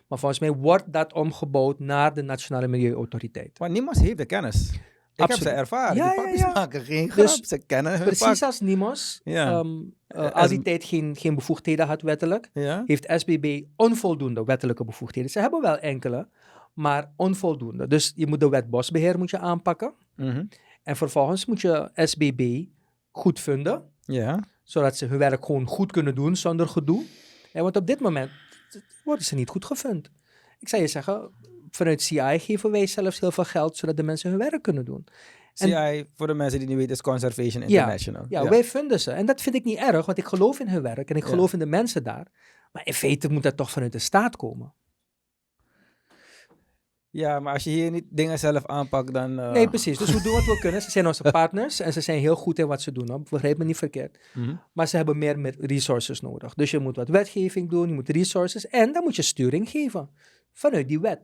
[0.09, 3.59] Maar volgens mij wordt dat omgebouwd naar de Nationale Milieuautoriteit.
[3.59, 4.71] Want Nimos heeft de kennis.
[5.13, 5.53] Ik heb Absoluut.
[5.55, 5.97] ze ervaren.
[5.97, 6.53] Ja, die ja, pakjes ja.
[6.53, 7.27] maken geen grap.
[7.27, 8.43] Dus ze kennen hun Precies vak.
[8.43, 9.51] als NIMOS Ja.
[9.51, 9.69] ehm,
[10.07, 12.83] eh, al als- die tijd geen, geen bevoegdheden had wettelijk, Ja?
[12.87, 15.31] heeft SBB onvoldoende wettelijke bevoegdheden.
[15.31, 16.29] Ze hebben wel enkele,
[16.75, 17.87] maar onvoldoende.
[17.87, 19.95] Dus je moet de wet bosbeheer moet je aanpakken.
[20.17, 20.45] Mhm.
[20.91, 22.65] En vervolgens moet je SBB
[23.11, 24.45] goed vinden, Ja.
[24.63, 27.05] zodat ze hun werk gewoon goed kunnen doen zonder gedoe.
[27.53, 28.31] En want op dit moment
[29.05, 30.11] worden ze niet goed gevund.
[30.59, 31.31] Ik zou je zeggen,
[31.71, 35.07] vanuit CI geven wij zelfs heel veel geld, zodat de mensen hun werk kunnen doen.
[35.55, 38.25] En- CI, voor de mensen die niet weten, is Conservation Ja, International.
[38.29, 39.11] Ja, wij vinden ze.
[39.11, 41.29] En dat vind ik niet erg, want ik geloof in hun werk en ik Ja.
[41.29, 42.27] geloof in de mensen daar.
[42.73, 44.75] Maar in feite moet dat toch vanuit de staat komen.
[47.13, 49.39] Ja, maar als je hier niet dingen zelf aanpakt, dan...
[49.39, 49.99] eh, Nee, precies.
[49.99, 50.83] Dus we doen wat we kunnen.
[50.83, 53.09] Ze zijn onze partners en ze zijn heel goed in wat ze doen.
[53.11, 53.23] Hoor.
[53.31, 54.19] Begrijp me niet verkeerd.
[54.35, 54.55] mhm.
[54.73, 56.55] Maar ze hebben meer met resources nodig.
[56.55, 60.11] Dus je moet wat wetgeving doen, je moet resources en dan moet je sturing geven
[60.53, 61.21] vanuit die wet.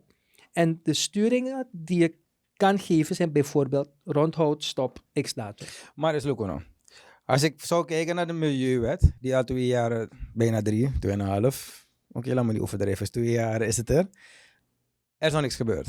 [0.52, 2.14] En de sturingen die je
[2.56, 5.66] kan geven zijn bijvoorbeeld rondhoud, stop, x datum.
[5.94, 6.62] Maar is Lucono.
[7.24, 11.86] Als ik zou kijken naar de Milieuwet, die al twee jaar, bijna drie, tweeënhalf.
[12.12, 14.06] Oké, laat me niet overdrijven, is twee jaar is het er.
[15.18, 15.86] Er is nog niks gebeurd.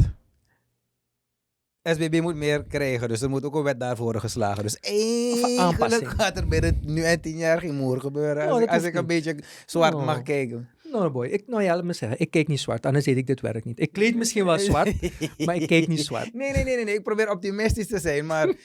[1.83, 4.63] SBB moet meer krijgen, dus er moet ook een wet daarvoor worden geslagen.
[4.63, 8.49] Dus eigenlijk gaat er binnen nu en tien jaar geen moer gebeuren.
[8.49, 9.35] Als, ik, als een beetje
[9.65, 10.69] zwart mag kijken.
[10.91, 13.27] Nou boy, ik, nou ja, laat me zeggen, ik kijk niet zwart, anders deed ik
[13.27, 13.79] dit werk niet.
[13.79, 14.93] Ik kleed misschien wel zwart,
[15.45, 16.33] maar ik keek niet zwart.
[16.33, 16.95] Nee, nee, nee, nee, nee.
[16.95, 18.47] Ik probeer optimistisch te zijn, maar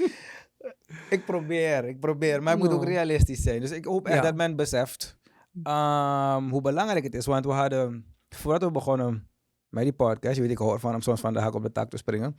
[1.11, 2.43] ik probeer, ik probeer.
[2.43, 2.93] Maar ik moet ook Nou.
[2.93, 3.61] realistisch zijn.
[3.61, 4.23] Dus ik hoop echt Ja.
[4.23, 5.17] dat men beseft,
[5.63, 7.27] Ehm, hoe belangrijk het is.
[7.27, 9.29] Want we hadden, voordat we begonnen
[9.73, 11.73] met die podcast, je weet, ik hoor van hem soms van de hak op de
[11.73, 12.37] tak te springen.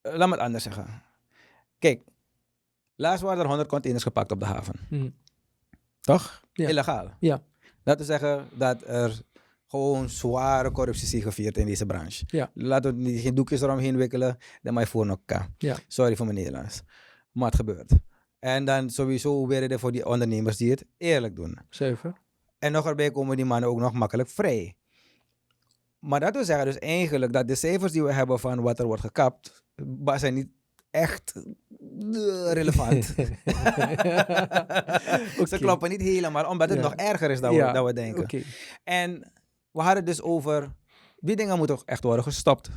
[0.00, 1.02] Eh, laat me het anders zeggen.
[1.78, 2.02] Kijk,
[2.96, 4.74] laatst waren er 100 containers gepakt op de haven.
[4.88, 5.10] Hm.
[6.00, 6.42] Toch?
[6.52, 6.68] Ja.
[6.68, 7.10] Illegaal.
[7.20, 7.42] Ja.
[7.82, 9.20] Dat wil zeggen dat er
[9.68, 12.24] gewoon zware corruptie is gevierd in deze branche.
[12.26, 12.50] Ja.
[12.54, 15.48] Laten we niet, geen doekjes eromheen wikkelen, dan maar voor elkaar.
[15.58, 15.76] Ja.
[15.88, 16.82] Sorry voor mijn Nederlands.
[17.32, 17.92] Maar het gebeurt.
[18.38, 21.58] En dan sowieso weer er voor die ondernemers die het eerlijk doen.
[21.70, 22.16] Zeven.
[22.62, 24.74] En nog erbij komen die mannen ook nog makkelijk vrij.
[25.98, 28.86] Maar dat wil zeggen dus eigenlijk dat de cijfers die we hebben van wat er
[28.86, 29.64] wordt gekapt,
[30.14, 30.48] zijn niet
[30.90, 33.04] echt eh, relevant.
[33.14, 33.26] Ze
[35.40, 35.58] Oké.
[35.58, 36.84] kloppen niet helemaal, omdat het Ja.
[36.84, 38.44] nog erger is dan, Ja, we, dan we denken.
[38.84, 39.32] En
[39.70, 40.72] we hadden het dus over,
[41.16, 42.70] die dingen moeten ook echt worden gestopt.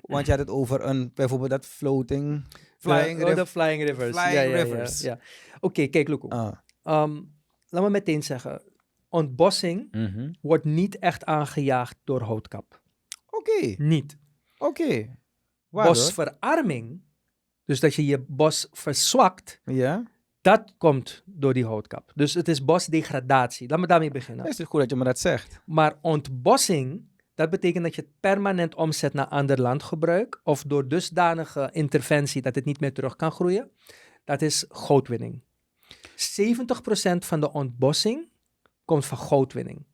[0.00, 2.44] Want je had het over een, bijvoorbeeld dat floating,
[2.78, 3.46] flying oh, de river.
[3.46, 4.18] flying rivers.
[4.18, 5.00] Flying ja, rivers.
[5.00, 5.18] Ja,
[5.60, 6.28] Oké, kijk Loco.
[6.28, 6.52] Ah.
[6.82, 7.20] Ehm,
[7.68, 8.62] laat me meteen zeggen.
[9.10, 10.32] Ontbossing Mhm.
[10.40, 12.80] wordt niet echt aangejaagd door houtkap.
[13.30, 14.18] Oké, Niet.
[14.58, 15.18] oké.
[15.68, 17.00] Bosverarming,
[17.64, 20.02] dus dat je je bos verzwakt, Ja,
[20.40, 22.12] dat komt door die houtkap.
[22.14, 23.68] Dus het is bosdegradatie.
[23.68, 24.46] Laat me daarmee beginnen.
[24.46, 25.60] is het goed dat je me dat zegt.
[25.66, 31.68] Maar ontbossing, dat betekent dat je het permanent omzet naar ander landgebruik of door dusdanige
[31.72, 33.70] interventie dat het niet meer terug kan groeien.
[34.24, 35.42] Dat is goudwinning.
[36.16, 38.28] 70% van de ontbossing
[38.90, 39.84] komt van goudwinning.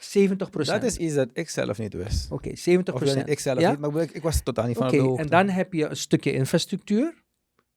[0.00, 0.36] 70%.
[0.64, 2.30] Dat is iets dat ik zelf niet wist.
[2.30, 2.52] Oké, 70%.
[2.92, 3.70] Of ja, niet ik zelf Ja?
[3.70, 5.22] niet, maar ik, ik was totaal niet van op de hoogte.
[5.22, 7.22] en dan heb je een stukje infrastructuur.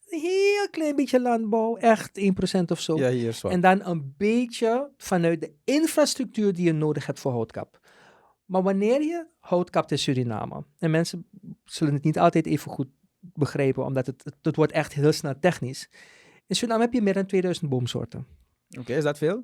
[0.10, 2.24] Een heel klein beetje landbouw, echt 1%
[2.68, 2.98] of zo.
[2.98, 3.40] Ja, hier.
[3.44, 7.80] En dan een beetje vanuit de infrastructuur die je nodig hebt voor houtkap.
[8.46, 11.28] Maar wanneer je hout kapt in Suriname, en mensen
[11.66, 12.88] zullen het niet altijd even goed
[13.20, 15.90] begrijpen, omdat het, het, het wordt echt heel snel technisch.
[16.48, 18.26] In Suriname heb je meer dan 2000 boomsoorten.
[18.80, 19.44] Oké, is dat veel?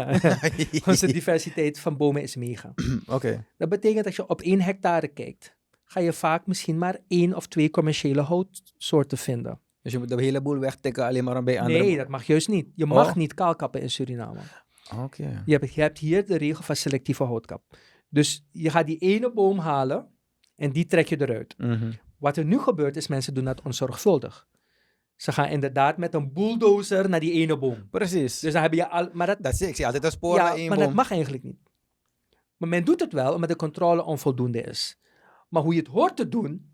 [0.86, 2.74] Onze diversiteit van bomen is mega.
[3.06, 3.44] Oké.
[3.56, 7.46] Dat betekent dat je op één hectare kijkt, ga je vaak misschien maar één of
[7.46, 9.60] twee commerciële houtsoorten vinden.
[9.82, 11.78] Dus je moet de hele boel wegtikken alleen maar bij andere...
[11.78, 12.66] Nee, dat mag juist niet.
[12.74, 13.14] Je mag Oh.
[13.14, 14.40] niet kaalkappen in Suriname.
[14.96, 15.42] Oké.
[15.46, 17.62] Je hebt, je hebt hier de regel van selectieve houtkap.
[18.08, 20.06] Dus je gaat die ene boom halen
[20.56, 21.54] en die trek je eruit.
[21.58, 21.90] Mhm.
[22.18, 24.46] Wat er nu gebeurt is, mensen doen dat onzorgvuldig.
[25.18, 27.88] Ze gaan inderdaad met een bulldozer naar die ene boom.
[27.90, 28.38] Precies.
[28.38, 29.08] Dus dan heb je al...
[29.12, 29.76] Maar dat, dat zie ik.
[29.76, 30.86] Zie altijd een spoor ja, naar één maar boom.
[30.86, 31.58] dat mag eigenlijk niet.
[32.56, 34.98] Maar men doet het wel omdat de controle onvoldoende is.
[35.48, 36.72] Maar hoe je het hoort te doen,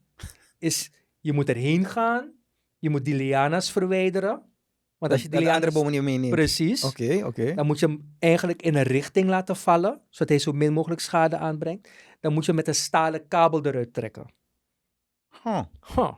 [0.59, 2.33] is je moet erheen gaan.
[2.79, 4.43] Je moet die lianas verwijderen.
[4.99, 5.75] Want als je die de andere lianas...
[5.75, 6.35] bomen niet meeneemt.
[6.35, 6.85] Precies.
[6.85, 7.55] Oké, oké.
[7.55, 11.01] Dan moet je hem eigenlijk in een richting laten vallen, zodat hij zo min mogelijk
[11.01, 11.91] schade aanbrengt.
[12.21, 14.27] Dan moet je hem met een stalen kabel eruit trekken.
[15.43, 15.63] Huh.
[15.95, 16.13] Huh.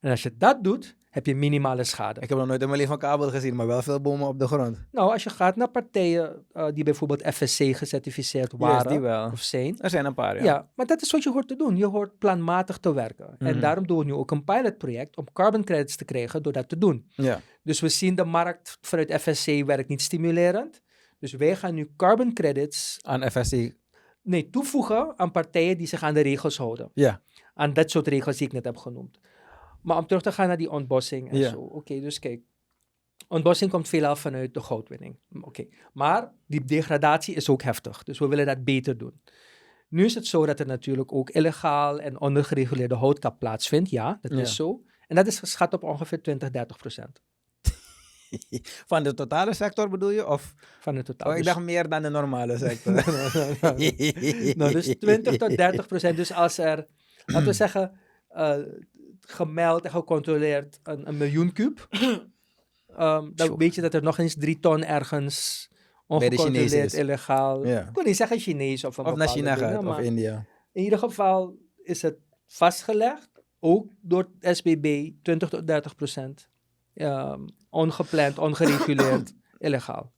[0.00, 2.20] En als je dat doet, heb je minimale schade.
[2.20, 4.38] Ik heb nog nooit in mijn leven een kabel gezien, maar wel veel bomen op
[4.38, 4.78] de grond.
[4.92, 9.78] Nou, als je gaat naar partijen eh, die bijvoorbeeld FSC gecertificeerd waren of zijn.
[9.80, 10.42] Er zijn een paar, ja.
[10.44, 10.68] Ja.
[10.74, 11.76] maar dat is wat je hoort te doen.
[11.76, 13.34] Je hoort planmatig te werken.
[13.38, 13.60] En Mhm.
[13.60, 16.78] daarom doen we nu ook een pilotproject om carbon credits te krijgen door dat te
[16.78, 17.06] doen.
[17.08, 17.40] Ja.
[17.62, 20.80] Dus we zien de markt vanuit FSC werkt niet stimulerend.
[21.18, 23.72] Dus wij gaan nu carbon credits Aan FSC.
[24.22, 26.90] nee, toevoegen aan partijen die zich aan de regels houden.
[26.94, 27.20] Ja.
[27.54, 29.18] Aan dat soort regels die ik net heb genoemd.
[29.82, 31.50] Maar om terug te gaan naar die ontbossing en Ja.
[31.50, 31.58] zo.
[31.60, 32.40] Oké, dus kijk.
[33.28, 35.16] Ontbossing komt veelal vanuit de goudwinning.
[35.40, 38.02] Oké, maar die degradatie is ook heftig.
[38.02, 39.20] Dus we willen dat beter doen.
[39.88, 43.90] Nu is het zo dat er natuurlijk ook illegaal en ondergereguleerde houtkap plaatsvindt.
[43.90, 44.38] Ja, dat Ja.
[44.38, 44.82] is zo.
[45.06, 47.22] En dat is geschat op ongeveer 20, 30 procent
[48.86, 50.26] Van de totale sector bedoel je?
[50.26, 50.54] Of?
[50.80, 51.30] van het totaal.
[51.30, 52.92] Oh, ik Dus- dacht meer dan de normale sector.
[54.56, 56.16] nou, dus 20 tot 30 procent.
[56.16, 56.86] Dus als er,
[57.26, 58.56] laten we zeggen, eh,
[59.26, 61.88] gemeld en gecontroleerd een, een miljoen kuub,
[62.96, 65.68] ehm, dan weet je dat er nog eens drie ton ergens
[66.06, 67.66] ongecontroleerd, illegaal.
[67.66, 67.80] Ja.
[67.80, 70.46] Ik wil niet zeggen Chinees of een Of naar China dingen, gaat, of India.
[70.72, 73.30] In ieder geval is het vastgelegd,
[73.60, 76.48] ook door het SBB, 20 tot 30 procent.
[76.94, 80.12] ehm, ongepland, ongereguleerd, illegaal.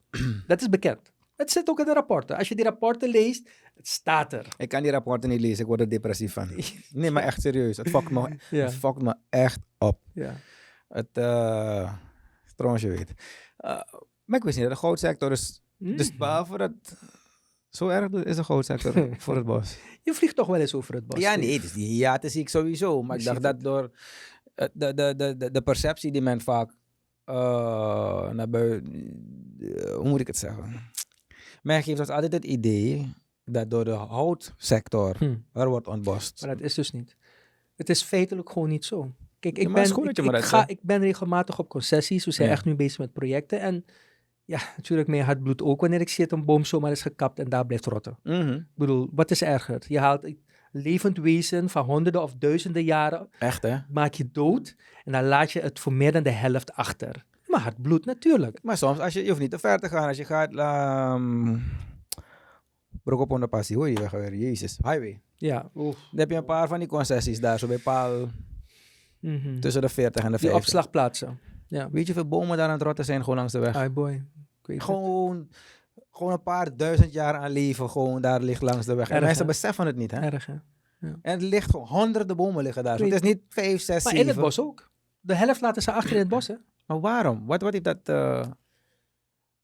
[0.47, 1.13] Dat is bekend.
[1.35, 2.37] Het zit ook in de rapporten.
[2.37, 4.47] Als je die rapporten leest, het staat er.
[4.57, 6.49] Ik kan die rapporten niet lezen, ik word er depressief van.
[6.89, 7.77] Nee, maar echt serieus.
[7.77, 8.65] Het fokt me, Ja.
[8.65, 9.99] het me echt op.
[10.13, 10.35] Ja.
[10.87, 11.93] Het, eh
[12.55, 13.13] trouwens, je weet.
[13.57, 13.81] Eh,
[14.25, 15.61] maar ik wist niet dat de goudsector is.
[15.77, 15.97] Mm.
[15.97, 16.71] Dus behalve dat.
[17.69, 19.77] Zo erg is de goudsector voor het bos.
[20.03, 21.19] Je vliegt toch wel eens over het bos.
[21.19, 23.03] Ja, nee, dus die hiaten zie ik sowieso.
[23.03, 23.91] Maar ik dacht dat door
[24.55, 26.71] eh, de, de, de, de, de perceptie die men vaak
[27.23, 28.93] eh, naar buiten.
[29.59, 30.91] eh, hoe moet ik het zeggen?
[31.63, 33.13] Men geeft ons altijd het idee
[33.45, 36.41] dat door de houtsector Hm, er wordt ontbost.
[36.45, 37.15] maar dat is dus niet.
[37.75, 39.11] Het is feitelijk gewoon niet zo.
[39.39, 42.25] Kijk, ik maar ben, ik, ga, ik ben regelmatig op concessies.
[42.25, 42.53] We zijn Ja.
[42.53, 43.59] echt nu bezig met projecten.
[43.59, 43.85] En
[44.47, 47.39] Ja, natuurlijk mijn hart bloedt ook wanneer ik zie dat een boom zomaar is gekapt
[47.39, 48.17] en daar blijft rotten.
[48.23, 48.51] Mhm.
[48.53, 49.83] Ik bedoel, wat is erger?
[49.87, 50.39] Je haalt een
[50.71, 53.77] levend wezen van honderden of duizenden jaren, Echt, hè?
[53.89, 57.25] maak je dood en dan laat je het voor meer dan de helft achter.
[57.47, 58.59] Mijn hart bloedt natuurlijk.
[58.63, 60.07] Maar soms, als je, je hoeft niet te ver te gaan.
[60.07, 60.53] Als je gaat...
[61.15, 61.63] Um,
[63.05, 63.75] Broek op onder passie.
[63.75, 64.35] Hoe je die weg weer?
[64.35, 64.77] Jezus.
[64.83, 65.21] Highway.
[65.35, 65.95] Ja, oef.
[66.11, 67.59] Dan heb je een paar van die concessies daar.
[67.59, 68.29] Zo bij paal
[69.19, 69.59] Mhm.
[69.59, 70.55] tussen de 40 en de Die 50.
[70.55, 71.39] opslagplaatsen.
[71.67, 71.89] Ja.
[71.91, 73.75] Weet je hoeveel bomen daar aan het rotten zijn gewoon langs de weg?
[73.75, 74.23] Ai boy.
[74.61, 74.83] Het.
[74.83, 75.49] Gewoon,
[76.11, 79.09] gewoon een paar duizend jaar aan leven gewoon daar ligt langs de weg.
[79.09, 79.47] En Erg, mensen hè?
[79.47, 80.19] beseffen het niet, hè?
[80.19, 80.53] Erg, hè?
[80.99, 82.97] En het ligt gewoon, honderden bomen liggen daar.
[82.97, 83.03] zo.
[83.03, 84.33] Het is niet vijf, zes, Maar in zeven.
[84.35, 84.91] het bos ook.
[85.19, 86.55] De helft laten ze achter in het bos, hè?
[86.85, 87.45] Maar waarom?
[87.45, 87.99] Wat, wat heeft dat...
[88.03, 88.45] eh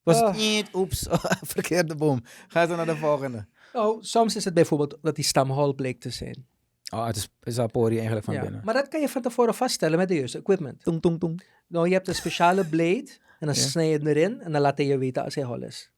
[0.03, 0.35] was Ah.
[0.37, 1.07] niet, oeps,
[1.53, 2.21] verkeerde boom.
[2.47, 3.45] Ga zo naar de volgende.
[3.73, 6.45] Nou, soms is het bijvoorbeeld dat die stam hol bleek te zijn.
[6.93, 8.41] Oh, het is, is Apori eigenlijk van Ja.
[8.41, 8.61] binnen.
[8.63, 10.83] Maar dat kan je van tevoren vaststellen met de juiste equipment.
[10.83, 11.43] Tung, tung, tung.
[11.67, 13.09] Nou, je hebt een speciale blade
[13.39, 13.61] en dan Ja.
[13.61, 15.91] snij je erin en dan laat hij je weten als hij hol is.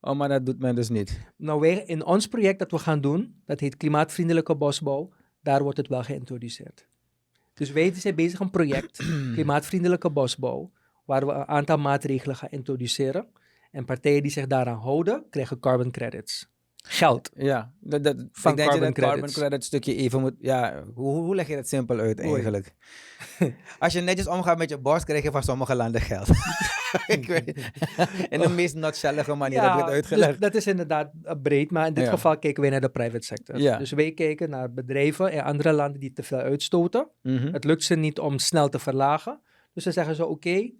[0.00, 1.20] Oh, maar dat doet men dus niet.
[1.36, 5.12] Nou, wij, in ons project dat we gaan doen, dat heet Klimaatvriendelijke Bosbouw,
[5.42, 6.86] daar wordt het wel geïntroduceerd.
[7.54, 8.96] Dus wij zijn bezig een project,
[9.34, 10.70] Klimaatvriendelijke Bosbouw,
[11.10, 13.26] waar we een aantal maatregelen gaan introduceren.
[13.70, 16.48] En partijen die zich daaraan houden, krijgen carbon credits.
[16.76, 17.30] Geld.
[17.34, 19.38] Ja, dat, dat, Van ik denk dat je carbon dat carbon credits.
[19.38, 20.34] credit stukje even moet...
[20.38, 22.74] Ja, hoe, hoe leg je dat simpel uit eigenlijk?
[23.78, 26.28] Als je netjes omgaat met je bos, krijg je van sommige landen geld.
[27.16, 27.70] ik weet,
[28.28, 30.40] in de meest nutshellige manier heb je het dus uitgelegd.
[30.40, 32.10] dat is inderdaad eh, breed, maar in dit Ja.
[32.10, 33.58] geval kijken wij naar de private sector.
[33.58, 33.76] Ja.
[33.76, 37.08] Dus wij kijken naar bedrijven in andere landen die te veel uitstoten.
[37.22, 37.52] Mhm.
[37.52, 39.40] Het lukt ze niet om snel te verlagen.
[39.74, 40.70] Dus dan zeggen ze, oké,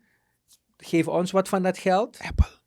[0.86, 2.18] geef ons wat van dat geld.
[2.28, 2.58] Apple.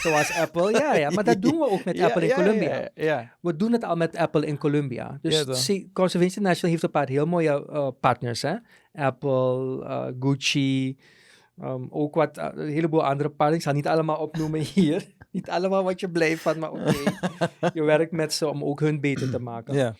[0.00, 1.10] Zoals Apple, ja, ja.
[1.10, 2.78] Maar dat doen we ook met Ja, Apple in ja, Colombia.
[2.78, 3.34] Ja, ja.
[3.40, 5.18] We doen het al met Apple in Colombia.
[5.22, 5.44] Dus
[5.92, 8.42] Conservation International heeft een paar heel mooie eh, partners.
[8.42, 8.54] Hè?
[8.92, 10.98] Apple, eh, Gucci,
[11.60, 13.56] ehm, ook wat, eh, een heleboel andere partners.
[13.56, 15.06] Ik zal niet allemaal opnoemen hier.
[15.30, 16.94] niet allemaal wat je blij van, maar oké.
[17.74, 19.74] je werkt met ze om ook hun beter te maken.
[19.74, 19.94] ja.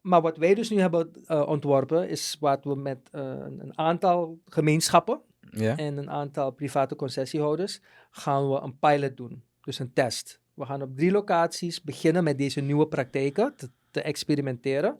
[0.00, 1.10] Maar wat wij dus nu hebben
[1.46, 5.20] ontworpen, is wat we met een aantal gemeenschappen
[5.58, 5.76] Ja.
[5.76, 9.42] en een aantal private concessiehouders gaan we een pilot doen.
[9.60, 10.40] Dus een test.
[10.54, 14.98] We gaan op drie locaties beginnen met deze nieuwe praktijken te, te experimenteren.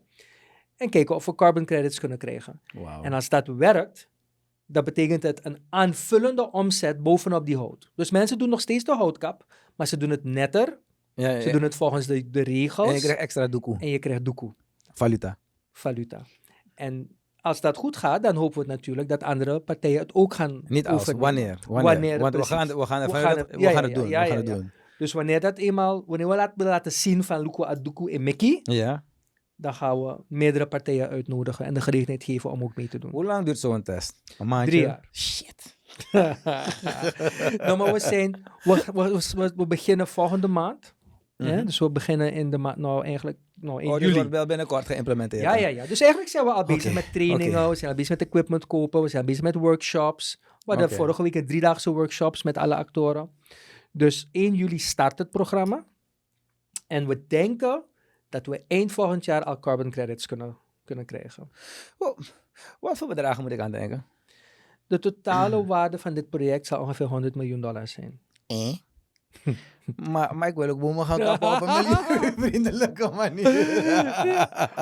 [0.77, 2.61] En kijken of we carbon credits kunnen krijgen.
[2.75, 3.03] Wauw.
[3.03, 4.09] En als dat werkt,
[4.67, 7.91] dan betekent het een aanvullende omzet bovenop die hout.
[7.95, 10.79] Dus mensen doen nog steeds de houtkap, maar ze doen het netter.
[11.15, 12.89] Ja, ja, Ze doen het volgens de, de regels.
[12.89, 13.77] En je krijgt extra doekoe.
[13.79, 14.55] en je krijgt doekoe
[14.93, 15.39] Valuta.
[15.73, 16.23] valuta.
[16.75, 17.17] En
[17.47, 20.89] als dat goed gaat, dan hopen we natuurlijk dat andere partijen het ook gaan Niet
[20.89, 21.59] als, wanneer.
[21.69, 21.83] Wanneer.
[21.93, 24.01] Wanneer, Want we gaan, we gaan, We gaan het- we ja, gaan ja, het ja,
[24.03, 24.09] doen.
[24.09, 24.55] ja, we gaan ja, het ja.
[24.55, 24.73] doen.
[24.99, 29.05] Dus wanneer dat eenmaal, wanneer we laten, laten zien van Luko Aduku en Mickey, Ja.
[29.57, 33.11] dan gaan we meerdere partijen uitnodigen en de gelegenheid geven om ook mee te doen.
[33.11, 34.23] Hoe lang duurt zo'n test?
[34.39, 34.71] Een maandje?
[34.71, 35.09] Drie jaar.
[35.13, 35.79] Shit.
[37.67, 40.95] nou, maar we, zijn, we, we, we, we beginnen volgende maand.
[41.37, 41.65] Mhm.
[41.65, 44.15] Dus we beginnen in de maand, nou eigenlijk, nou in Oh, juli.
[44.15, 45.43] wordt wel binnenkort geïmplementeerd.
[45.43, 45.87] Ja, ja, ja.
[45.87, 49.03] Dus eigenlijk zijn we al bezig met trainingen, we zijn al bezig met equipment kopen,
[49.03, 50.41] we zijn bezig met workshops.
[50.41, 53.31] We hadden vorige week een driedaagse workshops met alle actoren.
[53.91, 55.85] Dus 1 juli start het programma.
[56.87, 57.83] En we denken
[58.29, 61.51] dat we eind volgend jaar al carbon credits kunnen, kunnen krijgen.
[62.81, 64.07] Wat voor bedragen moet ik aan denken?
[64.87, 68.21] De totale waarde van dit project zal ongeveer 100 miljoen dollar zijn.
[68.47, 68.75] Eh?
[70.11, 71.75] maar, maar ik wil ook bomen gaan kappen op een
[72.19, 73.49] milieuvriendelijke manier.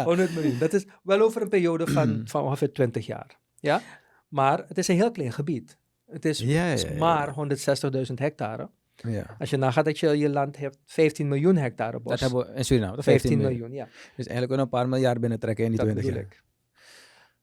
[0.04, 0.58] 100 miljoen.
[0.58, 3.38] Dat is wel over een periode van, van ongeveer 20 jaar.
[3.54, 3.80] Ja?
[4.28, 5.78] Maar het is een heel klein gebied.
[6.06, 7.34] Het is, Ja, maar
[8.08, 8.70] 160.000 hectare.
[8.94, 9.36] ja.
[9.38, 12.10] Als je nagaat dat je je land hebt 15 miljoen hectare bos.
[12.10, 13.02] Dat hebben we in Suriname.
[13.02, 13.84] 15, 15 miljoen, ja.
[13.84, 16.42] Dus eigenlijk kunnen we een paar miljard binnentrekken in die Dat 20 bedoel jaar.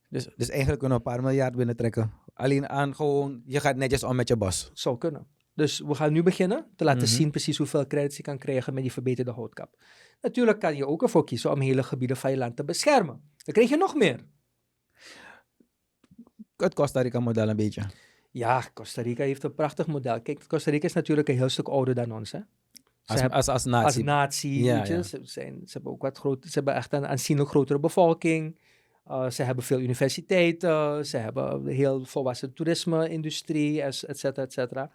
[0.08, 2.12] Dus, dus eigenlijk kunnen we een paar miljard binnentrekken.
[2.34, 4.70] Alleen aan gewoon, je gaat netjes om met je bos.
[4.74, 5.26] Zou kunnen.
[5.54, 7.10] Dus we gaan nu beginnen te laten Mhm.
[7.10, 9.76] zien precies hoeveel credits je kan krijgen met die verbeterde houtkap.
[10.20, 13.30] Natuurlijk kan je ook ervoor kiezen om hele gebieden van je land te beschermen.
[13.44, 14.20] Dan krijg je nog meer.
[16.56, 17.82] Het Costa Rica model een beetje.
[18.30, 20.20] Ja, Costa Rica heeft een prachtig model.
[20.22, 22.32] Kijk, Costa Rica is natuurlijk een heel stuk ouder dan ons.
[22.32, 22.38] Hè?
[22.38, 24.04] Ze Als, hebben- als, als als natie.
[24.04, 24.84] natie, Ja.
[25.02, 28.58] Ze, zijn, ze hebben ook wat groot, ze hebben echt een aanzienlijk grotere bevolking.
[29.08, 34.52] Uh, ze hebben veel universiteiten, ze hebben een heel volwassen toerisme-industrie, et et cetera, et
[34.52, 34.90] cetera.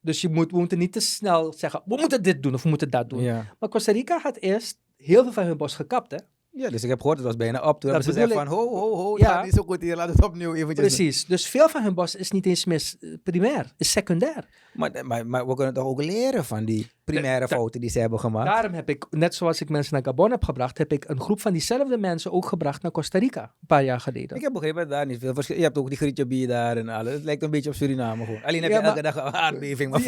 [0.00, 2.68] Dus je moet, we moeten niet te snel zeggen, we moeten dit doen of we
[2.68, 3.22] moeten dat doen.
[3.22, 3.46] ja.
[3.58, 6.16] Maar Costa Rica had eerst heel veel van hun bos gekapt, hè?
[6.52, 7.80] ja, dus ik heb gehoord, het was bijna op.
[7.80, 9.32] Toen Dat hebben ze gezegd van, ho, ho, ho, het Ja.
[9.32, 10.96] gaat niet zo goed hier, laat het opnieuw eventjes doen.
[10.96, 11.26] Precies.
[11.26, 12.82] Dus veel van hun bos is niet eens meer
[13.22, 14.48] primair, is secundair.
[14.74, 17.98] Maar, maar, maar we kunnen toch ook leren van die primaire da- fouten die ze
[17.98, 18.46] hebben gemaakt.
[18.50, 21.40] Daarom heb ik, net zoals ik mensen naar Gabon heb gebracht, heb ik een groep
[21.40, 23.42] van diezelfde mensen ook gebracht naar Costa Rica.
[23.42, 24.36] Een paar jaar geleden.
[24.36, 26.76] Ik heb begrepen dat daar niet veel verschil Je hebt ook die grietje bier daar
[26.76, 27.12] en alles.
[27.12, 28.42] Het lijkt een beetje op Suriname gewoon.
[28.42, 29.90] Alleen heb Ja, je elke maar- dag een aardbeving.
[29.90, 30.02] Maar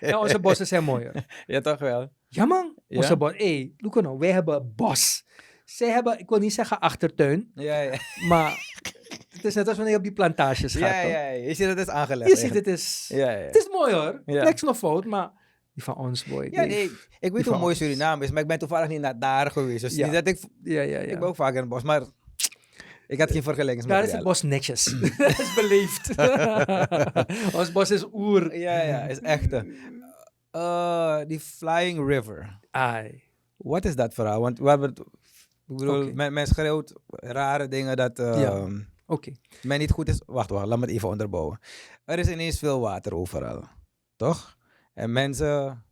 [0.00, 0.18] Ja.
[0.22, 1.26] onze bossen zijn mooier.
[1.46, 2.12] ja, toch wel.
[2.28, 3.32] Ja man, onze bos.
[3.36, 5.24] Hé, hey, look nou, wij hebben bos.
[5.64, 7.98] Zij hebben, ik wil niet zeggen achtertuin, Ja, ja.
[8.28, 8.72] maar
[9.28, 10.80] het is net als wanneer je op die plantages gaat.
[10.80, 11.30] Ja, ja, ja.
[11.30, 12.30] Je ziet dat het is aangelegd.
[12.30, 13.38] Je ziet, het is, Ja, ja.
[13.38, 14.22] het is mooi hoor.
[14.26, 14.44] Ja.
[14.44, 15.30] Niks nog fout, maar
[15.74, 16.48] die van ons boy.
[16.50, 17.74] Ja, nee, ik weet hoe mooi.
[17.74, 19.80] Suriname is, maar ik ben toevallig niet naar daar geweest.
[19.82, 20.04] Dus Ja.
[20.04, 20.98] niet dat ik, ja, ja, ja.
[20.98, 22.02] ik ben ook vaak in het bos, maar
[23.06, 24.84] ik had geen vergelijking Daar is het bos netjes.
[25.18, 26.08] dat is beleefd.
[27.58, 28.56] ons bos is oer.
[28.58, 29.66] Ja, ja, is echte.
[30.50, 32.58] Eh, die Flying River.
[32.70, 33.22] Ai.
[33.56, 34.40] Wat is dat verhaal?
[34.40, 34.98] Want we hebben het,
[35.68, 38.66] ik bedoel, men, men schreeuwt rare dingen dat eh, Ja.
[39.06, 39.32] Oké.
[39.62, 40.20] men niet goed is.
[40.26, 41.58] Wacht, wacht, laat me het even onderbouwen.
[42.04, 43.64] Er is ineens veel water overal,
[44.16, 44.56] toch?
[44.94, 45.82] En mensen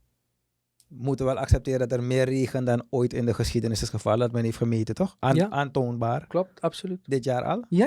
[0.88, 4.18] moeten wel accepteren dat er meer regen dan ooit in de geschiedenis is gevallen.
[4.18, 5.16] Dat men heeft gemeten, toch?
[5.18, 5.50] Aan, Ja.
[5.50, 6.26] Aantoonbaar.
[6.26, 7.00] Klopt, absoluut.
[7.06, 7.64] Dit jaar al.
[7.68, 7.86] Ja,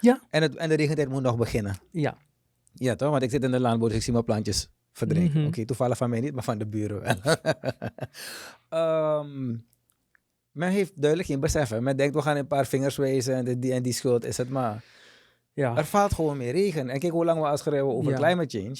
[0.00, 0.20] ja.
[0.30, 1.76] En, het, en de regentijd moet nog beginnen.
[1.90, 2.16] Ja.
[2.74, 3.10] Ja, toch?
[3.10, 5.38] Want ik zit in de landbouw, dus ik zie mijn plantjes verdrinken.
[5.38, 5.48] Mhm.
[5.48, 7.36] Oké, toevallig van mij niet, maar van de buren wel.
[8.68, 9.56] Ehm,
[10.52, 11.68] men heeft duidelijk geen besef.
[11.68, 11.80] hè.
[11.80, 14.48] Men denkt, we gaan een paar vingers wijzen en die en die schuld is het
[14.50, 14.84] maar.
[15.52, 16.88] Ja, Er valt gewoon meer regen.
[16.88, 18.16] En kijk hoe lang we al schrijven over Ja.
[18.16, 18.78] climate change.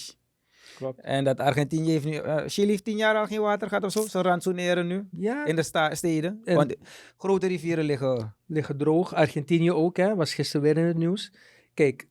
[0.79, 1.01] Klopt.
[1.01, 3.93] En dat Argentinië heeft nu, eh, Chili heeft tien jaar al geen water gehad of
[3.93, 4.07] zo.
[4.07, 6.41] Ze ransoneren nu Ja, in de sta- steden.
[6.45, 6.75] En- Want
[7.17, 8.35] grote rivieren liggen...
[8.47, 9.15] liggen droog.
[9.15, 10.15] Argentinië ook, hè.
[10.15, 11.33] Was gisteren weer in het nieuws.
[11.75, 12.07] Kijk,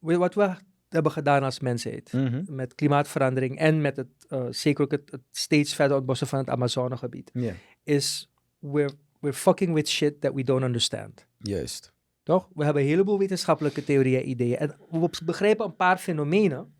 [0.00, 0.54] wat we
[0.88, 2.12] hebben gedaan als mensheid?
[2.12, 2.42] Mhm.
[2.48, 6.48] Met klimaatverandering en met het, eh, zeker ook het, het steeds verder ontbossen van het
[6.48, 7.30] Amazonegebied.
[7.34, 7.52] Ja,
[7.84, 8.90] Is we're,
[9.20, 11.26] we're fucking with shit that we don't understand.
[11.38, 11.92] juist.
[12.22, 12.48] Toch?
[12.54, 14.56] We hebben een heleboel wetenschappelijke theorieën, ideeën.
[14.56, 16.74] En we begrijpen een paar fenomenen.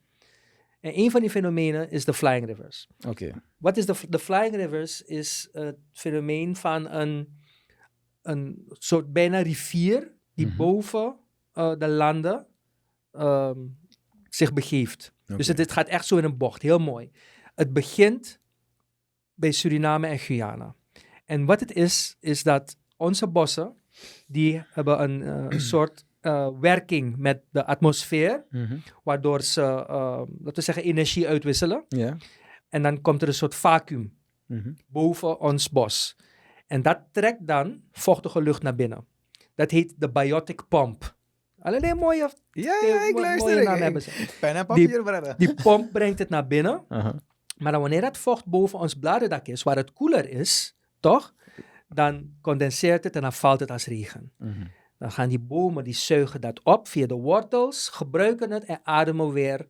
[0.85, 2.89] En een van die fenomenen is de flying rivers.
[3.09, 3.43] Oké.
[3.57, 5.03] Wat is de, de flying rivers?
[5.03, 7.39] Is het fenomeen van een,
[8.23, 10.57] een soort bijna rivier die Mhm.
[10.57, 11.17] boven
[11.53, 12.47] eh, de landen
[13.13, 13.59] ehm,
[14.29, 15.13] zich begeeft.
[15.27, 17.11] Dus het gaat echt zo in een bocht, heel mooi.
[17.55, 18.41] Het begint
[19.35, 20.75] bij Suriname en Guyana.
[21.25, 23.77] En wat het is, is dat onze bossen,
[24.27, 28.77] die hebben een eh, soort eh, werking met de atmosfeer, Mhm.
[29.03, 29.87] waardoor ze, eh,
[30.19, 31.85] laten we zeggen, energie uitwisselen.
[32.69, 34.73] En dan komt er een soort vacuüm Mhm.
[34.87, 36.17] boven ons bos.
[36.67, 39.07] En dat trekt dan vochtige lucht naar binnen.
[39.55, 41.17] Dat heet de biotic pump.
[41.59, 43.49] Allerlei mooie, Ja, ja, ik luister.
[43.51, 44.29] mooie Ik, naam ik- hebben ze.
[44.41, 45.35] pen en papier, brother.
[45.37, 46.85] Die pomp brengt het naar binnen.
[47.59, 51.35] Maar dan wanneer dat vocht boven ons bladerdak is, waar het koeler is, toch?
[51.89, 54.33] Dan condenseert het en dan valt het als regen.
[54.39, 54.65] Mhm.
[55.05, 59.33] Dan gaan die bomen, die zuigen dat op via de wortels, gebruiken het en ademen
[59.33, 59.69] weer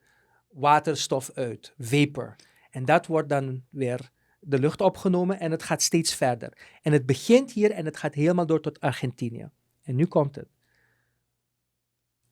[0.48, 2.36] waterstof uit, vapor.
[2.70, 6.58] En dat wordt dan weer de lucht opgenomen en het gaat steeds verder.
[6.82, 9.50] En het begint hier en het gaat helemaal door tot Argentinië.
[9.82, 10.48] En nu komt het.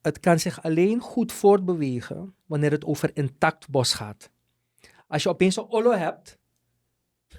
[0.01, 4.29] Het kan zich alleen goed voortbewegen wanneer het over intact bos gaat.
[5.07, 6.37] Als je opeens een ollo hebt,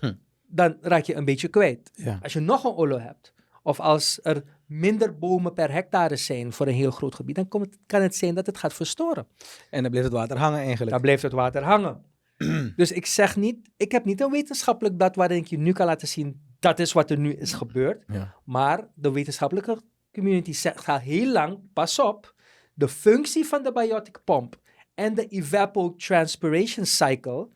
[0.00, 0.14] Hm.
[0.46, 1.90] dan raak je een beetje kwijt.
[1.94, 2.18] Ja.
[2.22, 3.33] Als je nog een ollo hebt,
[3.64, 7.79] of als er minder bomen per hectare zijn voor een heel groot gebied, dan het-
[7.87, 9.27] kan het zijn dat het gaat verstoren.
[9.70, 10.90] En dan blijft het water hangen eigenlijk.
[10.90, 12.05] Dan blijft het water hangen.
[12.77, 15.87] dus ik zeg niet, ik heb niet een wetenschappelijk blad waarin ik je nu kan
[15.87, 18.05] laten zien, dat is wat er nu is gebeurd.
[18.07, 18.35] Ja.
[18.44, 19.81] Maar de wetenschappelijke
[20.12, 22.35] community zegt al heel lang, pas op,
[22.74, 24.61] de functie van de biotic pump
[24.94, 27.48] en de evapotranspiration cycle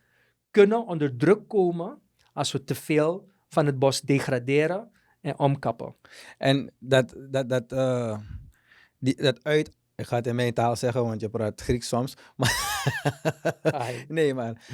[0.50, 1.98] kunnen onder druk komen
[2.32, 4.90] als we te veel van het bos degraderen
[5.28, 5.94] en omkappen.
[6.38, 8.18] En dat, dat, dat, eh,
[8.98, 12.14] die, dat uit, ik ga het in mijn taal zeggen, want je praat Grieks soms.
[12.36, 14.66] Maar nee, maar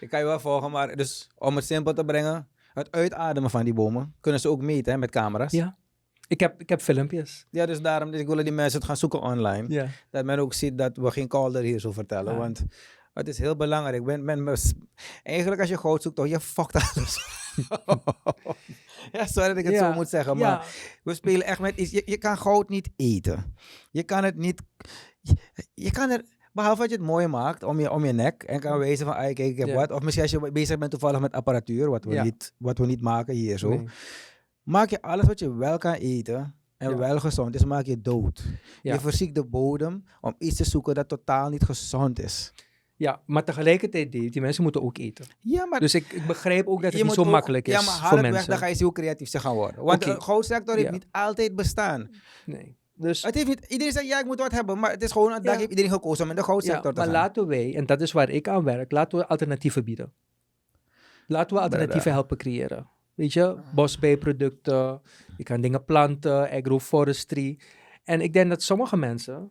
[0.00, 0.70] ik kan je wel volgen.
[0.70, 4.62] Maar dus om het simpel te brengen, het uitademen van die bomen kunnen ze ook
[4.62, 5.52] meten hè, met camera's.
[5.52, 5.76] Ja.
[6.28, 7.46] Ik heb, ik heb filmpjes.
[7.50, 9.68] Ja, dus daarom dus ik wil die mensen het gaan zoeken online.
[9.68, 9.86] Ja.
[10.10, 12.32] Dat men ook ziet dat we geen kolder hier zo vertellen.
[12.32, 12.38] Ja.
[12.38, 12.64] Want
[13.12, 14.02] het is heel belangrijk.
[14.02, 14.56] Men, men,
[15.22, 17.18] eigenlijk als je goud zoekt, toch, je fuckt alles.
[19.12, 19.88] ja, sorry dat ik het Ja.
[19.90, 20.36] zo moet zeggen.
[20.36, 20.62] Maar Ja.
[21.04, 21.90] we spelen echt met iets.
[21.90, 23.54] Je, je kan goud niet eten.
[23.90, 24.62] Je kan het niet.
[25.20, 25.34] Je,
[25.74, 26.24] je kan er.
[26.52, 29.14] Behalve dat je het mooi maakt om je, om je nek en kan wijzen van,
[29.14, 29.74] "Ai, kijk, ik heb Ja.
[29.74, 29.90] wat.
[29.90, 33.00] Of misschien als je bezig bent toevallig met apparatuur, wat we, niet, wat we niet
[33.00, 33.68] maken hier zo.
[33.68, 33.84] Nee.
[34.62, 36.96] Maak je alles wat je wel kan eten en Ja.
[36.96, 38.44] wel gezond is, maak je dood.
[38.82, 38.94] Ja.
[38.94, 42.52] Je verziekt de bodem om iets te zoeken dat totaal niet gezond is.
[43.02, 45.24] Ja, maar tegelijkertijd, die mensen moeten ook eten.
[45.40, 47.82] Ja, maar Dus ik, ik begrijp ook dat het niet zo ook- makkelijk is Ja,
[47.82, 48.50] maar voor het weg, mensen.
[48.50, 49.84] dan ga je hoe creatief ze gaan worden.
[49.84, 50.92] Want de goudsector heeft Ja.
[50.92, 52.10] niet altijd bestaan.
[52.46, 52.76] Nee.
[52.94, 55.30] Dus Het heeft niet, iedereen zegt ja, ik moet wat hebben, maar het is gewoon
[55.30, 55.56] dag Ja.
[55.56, 57.14] heeft iedereen gekozen om in de ja, goudsector te maar gaan.
[57.14, 60.12] laten wij, en dat is waar ik aan werk, laten we alternatieven bieden.
[61.26, 62.16] Laten we alternatieven Brada.
[62.18, 62.88] helpen creëren.
[63.14, 65.00] Weet je, bosbijproducten,
[65.36, 67.58] je kan dingen planten, agroforestry.
[68.04, 69.50] En ik denk dat sommige mensen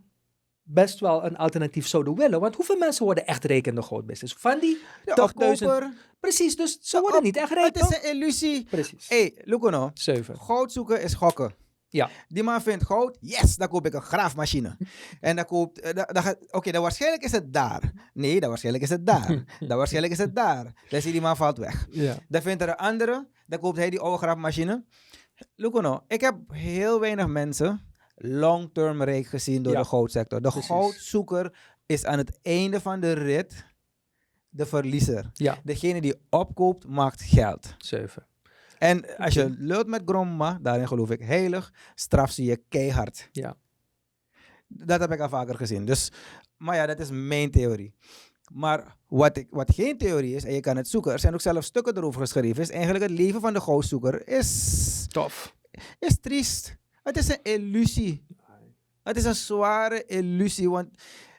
[0.63, 2.39] best wel een alternatief zouden willen.
[2.39, 4.35] Want hoeveel mensen worden echt rijk in de goudbusiness?
[4.39, 5.23] Van die De 80.000.
[5.23, 8.03] opkoper, Precies, dus ze worden op- niet echt rijk, Het is toch?
[8.03, 8.63] een illusie.
[8.69, 9.07] Precies.
[9.09, 9.91] Hé, hey, Lucono.
[9.93, 10.37] Zeven.
[10.39, 11.55] Goud zoeken is gokken.
[11.89, 12.09] Ja.
[12.27, 14.77] Die man vindt goud, yes, dan koop ik een graafmachine.
[15.21, 17.91] en dan koopt, eh, dan, dan gaat- oké, dan waarschijnlijk is het daar.
[18.13, 19.43] Nee, dan waarschijnlijk is het daar.
[19.67, 20.73] dan waarschijnlijk is het daar.
[20.89, 21.87] Dan zie die man valt weg.
[21.89, 22.15] Ja.
[22.27, 24.85] Dan vindt er een andere, dan koopt hij die oude graafmachine.
[25.55, 27.90] Lucono, ik heb heel weinig mensen
[28.23, 29.79] long-term rijk gezien door Ja.
[29.79, 30.41] de goudsector.
[30.41, 30.69] De Precies.
[30.69, 31.53] goudzoeker
[31.85, 33.65] is aan het einde van de rit
[34.49, 35.29] de verliezer.
[35.33, 37.75] Ja, Degene die opkoopt, maakt geld.
[37.77, 38.25] zeven.
[38.77, 43.29] En als je lult met gromma, daarin geloof ik heilig, straf ze je keihard.
[43.31, 43.55] Ja.
[44.67, 45.85] Dat heb ik al vaker gezien.
[45.85, 46.11] Dus,
[46.57, 47.93] maar ja, dat is mijn theorie.
[48.53, 51.41] Maar wat, ik, wat geen theorie is, en je kan het zoeken, er zijn ook
[51.41, 55.55] zelfs stukken erover geschreven, is eigenlijk het leven van de goudzoeker is, Tof.
[55.99, 56.75] is triest.
[57.03, 58.25] Het is een illusie.
[59.03, 60.87] Het is een zware illusie, want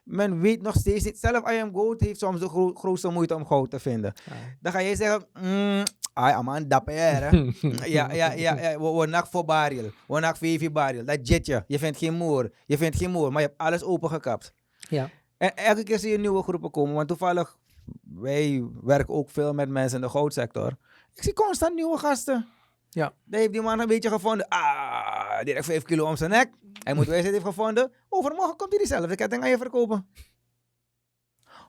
[0.04, 1.18] men weet nog steeds niet.
[1.18, 4.12] Zelf I Am Gold heeft soms de gro- grootste moeite om goud te vinden.
[4.60, 5.82] Dan ga jij zeggen, mm,
[6.12, 6.94] ai, aman, dapper.
[7.88, 8.78] Ja, ja, ja, ja.
[8.80, 9.90] We, we nak voor baril.
[10.08, 11.04] We nak VV baril.
[11.04, 11.64] Dat jetje.
[11.66, 12.52] Je vindt geen moer.
[12.66, 14.52] Je vindt geen moer, maar je hebt alles opengekapt.
[14.78, 15.10] Ja.
[15.36, 16.94] En elke keer zie je nieuwe groepen komen.
[16.94, 17.58] Want toevallig,
[18.02, 20.76] wij werken ook veel met mensen in de goudsector.
[21.14, 22.46] Ik zie constant nieuwe gasten.
[22.94, 23.12] Ja.
[23.24, 24.48] Dan heeft die man een beetje gevonden.
[24.48, 26.50] Ah, direct 5 kilo om zijn nek.
[26.82, 27.92] Hij moet wijsheid heeft gevonden.
[28.08, 30.08] Overmorgen komt hij diezelfde ketting aan je verkopen.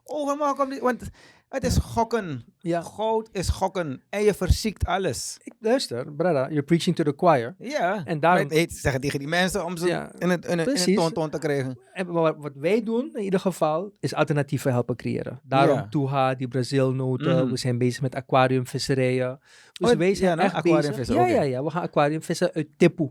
[0.03, 0.81] Overmorgen komt hij...
[0.81, 1.09] Want
[1.53, 2.43] het is gokken.
[2.59, 2.81] Ja.
[2.81, 4.01] Goud is gokken.
[4.09, 5.37] En je verziekt alles.
[5.43, 7.55] Ik luister, brada, you're preaching to the choir.
[7.59, 8.01] Ja.
[8.05, 10.87] En daarom- het heet zeggen tegen die mensen om ze Ja, in het, in het,
[10.87, 11.79] in het te krijgen.
[11.93, 15.39] En wat, wat wij doen in ieder geval, is alternatieven helpen creëren.
[15.43, 15.87] Daarom Ja.
[15.89, 17.49] Tuha, die Brazilnoten, Mhm.
[17.49, 19.39] we zijn bezig met aquariumvisserijen.
[19.73, 21.07] Dus Oh, wij zijn ja, nou, echt bezig.
[21.07, 23.09] Ja, ja, ja, we gaan aquariumvissen uit Tipu.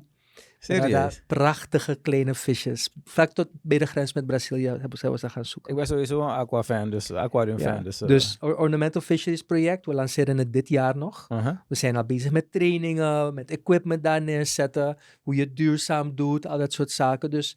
[0.65, 1.23] Serieus.
[1.27, 2.91] prachtige kleine visjes.
[3.05, 5.71] Vlak tot bij de grens met Brazilië hebben ze, ze gaan zoeken.
[5.71, 7.85] Ik ben sowieso een aqua-fan, dus aquarium-fan.
[7.85, 11.27] Ja, dus, Or- Ornamental Fisheries project, we lanceren het dit jaar nog.
[11.29, 11.57] uh-huh.
[11.69, 16.47] We zijn al bezig met trainingen, met equipment daar neerzetten, hoe je het duurzaam doet,
[16.47, 17.31] al dat soort zaken.
[17.31, 17.57] Dus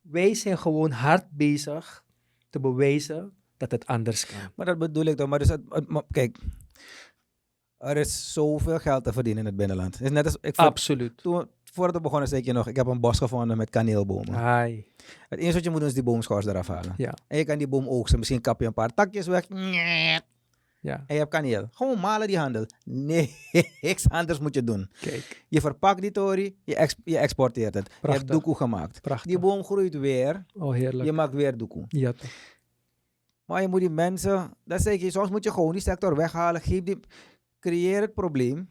[0.00, 2.04] wij zijn gewoon hard bezig
[2.50, 4.38] te bewijzen dat het anders kan.
[4.54, 5.28] Maar dat bedoel ik toch.
[5.28, 6.36] Maar dus het, het- maar kijk,
[7.78, 10.00] er is zoveel geld te verdienen in het binnenland.
[10.02, 11.16] Is net als, ik Absoluut.
[11.16, 14.34] toen, voordat we begonnen zei ik je nog, ik heb een bos gevonden met kaneelbomen.
[14.34, 14.86] Hai.
[15.28, 16.94] Het eerste wat je moet doen is die boomschors eraf halen.
[16.96, 18.18] Ja, En je kan die boom oogsten.
[18.18, 19.46] Misschien kap je een paar takjes weg.
[20.80, 20.96] ja.
[21.06, 21.68] En je hebt kaneel.
[21.72, 22.66] Gewoon malen die handel.
[22.84, 23.34] Nee,
[23.80, 24.90] niks anders moet je doen.
[25.00, 27.86] Kijk, Je verpakt die tori, je, ex- je exporteert het.
[27.86, 28.18] Je Prachtig.
[28.22, 29.00] hebt doekoe gemaakt.
[29.00, 29.26] prachtig.
[29.30, 31.04] Die boom groeit weer, Oh, heerlijk.
[31.04, 31.84] je maakt weer doekoe.
[31.88, 32.30] Ja, toch.
[33.44, 36.60] Maar je moet die mensen, dat zeg je, soms moet je gewoon die sector weghalen.
[36.60, 36.98] Geef die,
[37.60, 38.68] creëer het probleem.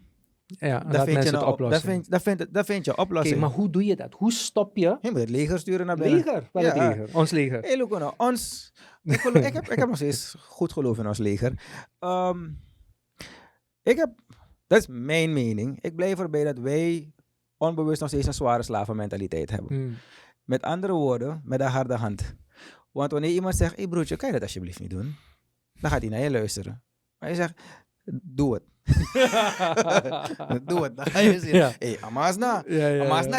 [0.48, 3.40] Ja, Dan laat vind, je een vind, vind, dan vind je oplossing.
[3.40, 4.14] maar hoe doe je dat?
[4.14, 4.98] Hoe stop je?
[5.02, 6.18] Je moet het leger sturen naar binnen.
[6.18, 6.50] Leger.
[6.54, 7.10] Het leger?
[7.16, 7.62] Ons leger.
[7.62, 8.74] Hey, nou, ons,
[9.04, 11.54] ik, geloof- ik, heb, ik heb nog steeds goed geloof in ons leger.
[12.00, 12.50] Ehm,
[13.84, 14.10] ik heb,
[14.68, 15.82] dat is mijn mening.
[15.82, 17.14] Ik blijf erbij dat wij
[17.58, 19.76] onbewust nog steeds een zware slavenmentaliteit hebben.
[19.76, 19.96] Hmm.
[20.44, 22.36] Met andere woorden, met een harde hand.
[22.92, 25.16] Want wanneer iemand zegt, hé hey broertje, kan je dat alsjeblieft niet doen?
[25.80, 26.84] Dan gaat hij naar je luisteren.
[27.20, 27.62] Maar je zegt,
[28.24, 28.64] doe het.
[30.66, 30.98] Doe het.
[30.98, 31.56] Dan ga je zien.
[31.56, 31.72] Ja.
[31.80, 32.64] Hey, Amasna.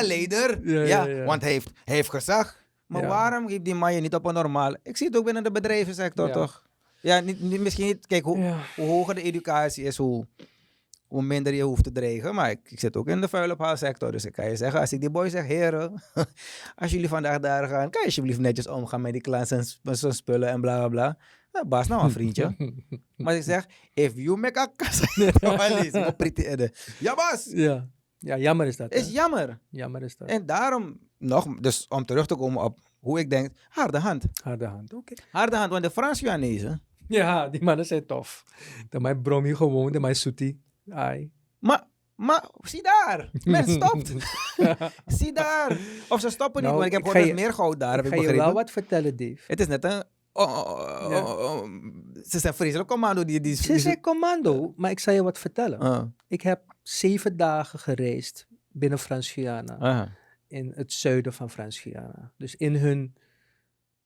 [0.02, 0.68] Leider.
[0.86, 2.56] Ja, want hij heeft, hij heeft gezag.
[2.86, 4.74] Maar waarom geeft die man je niet op een normaal...
[4.82, 6.66] Ik zie het ook binnen de bedrijvensector, toch?
[7.00, 8.06] Ja, niet, niet, misschien niet...
[8.06, 10.26] Kijk, hoe, hoe hoger de educatie is, hoe,
[11.06, 12.34] hoe minder je hoeft te dreigen.
[12.34, 14.12] Maar ik, ik zit ook in de vuilophaalsector.
[14.12, 16.02] Dus ik kan je zeggen, als ik die boy zeg, heren,
[16.82, 19.64] als jullie vandaag daar gaan, kan je alsjeblieft netjes omgaan met die klant en
[20.12, 21.16] spullen en bla bla bla.
[21.52, 22.56] Ja, baas, nou een vriendje.
[23.16, 25.06] maar ik zeg, if you make a kassa,
[26.34, 26.72] edde.
[26.98, 27.88] Ja, baas, Ja.
[28.18, 28.92] ja, jammer is dat.
[28.92, 28.98] hè?
[28.98, 29.58] is jammer.
[29.70, 30.28] Jammer is dat.
[30.28, 34.24] En daarom, nog, dus om terug te komen op hoe ik denk, harde hand.
[34.42, 35.14] Harde hand, oké.
[35.30, 38.44] Harde hand, want de Frans-Guyanezen, Ja, die mannen zijn tof.
[38.88, 40.62] De mij Bromi gewoon, de mij Soetie.
[40.90, 41.30] Ai.
[41.58, 41.84] maar,
[42.14, 44.12] maar, zie daar, men stopt.
[45.06, 45.78] zie daar.
[46.08, 48.12] Of ze stoppen niet, Nou, want ik heb ik je- meer goud daar, heb Ik
[48.12, 49.38] ik ga je wel wat vertellen, Dave.
[49.46, 50.02] Het is net een...
[50.38, 51.68] oh, oh, oh, oh,
[52.24, 53.24] ze zijn vreselijk commando.
[53.24, 55.78] Die, die, Ze zijn commando, maar ik zal je wat vertellen.
[55.78, 59.78] Ah, Ik heb zeven dagen gereisd binnen Frans-Guyana.
[59.78, 60.12] aha.
[60.46, 62.32] In het zuiden van Frans-Guyana.
[62.36, 63.14] Dus in hun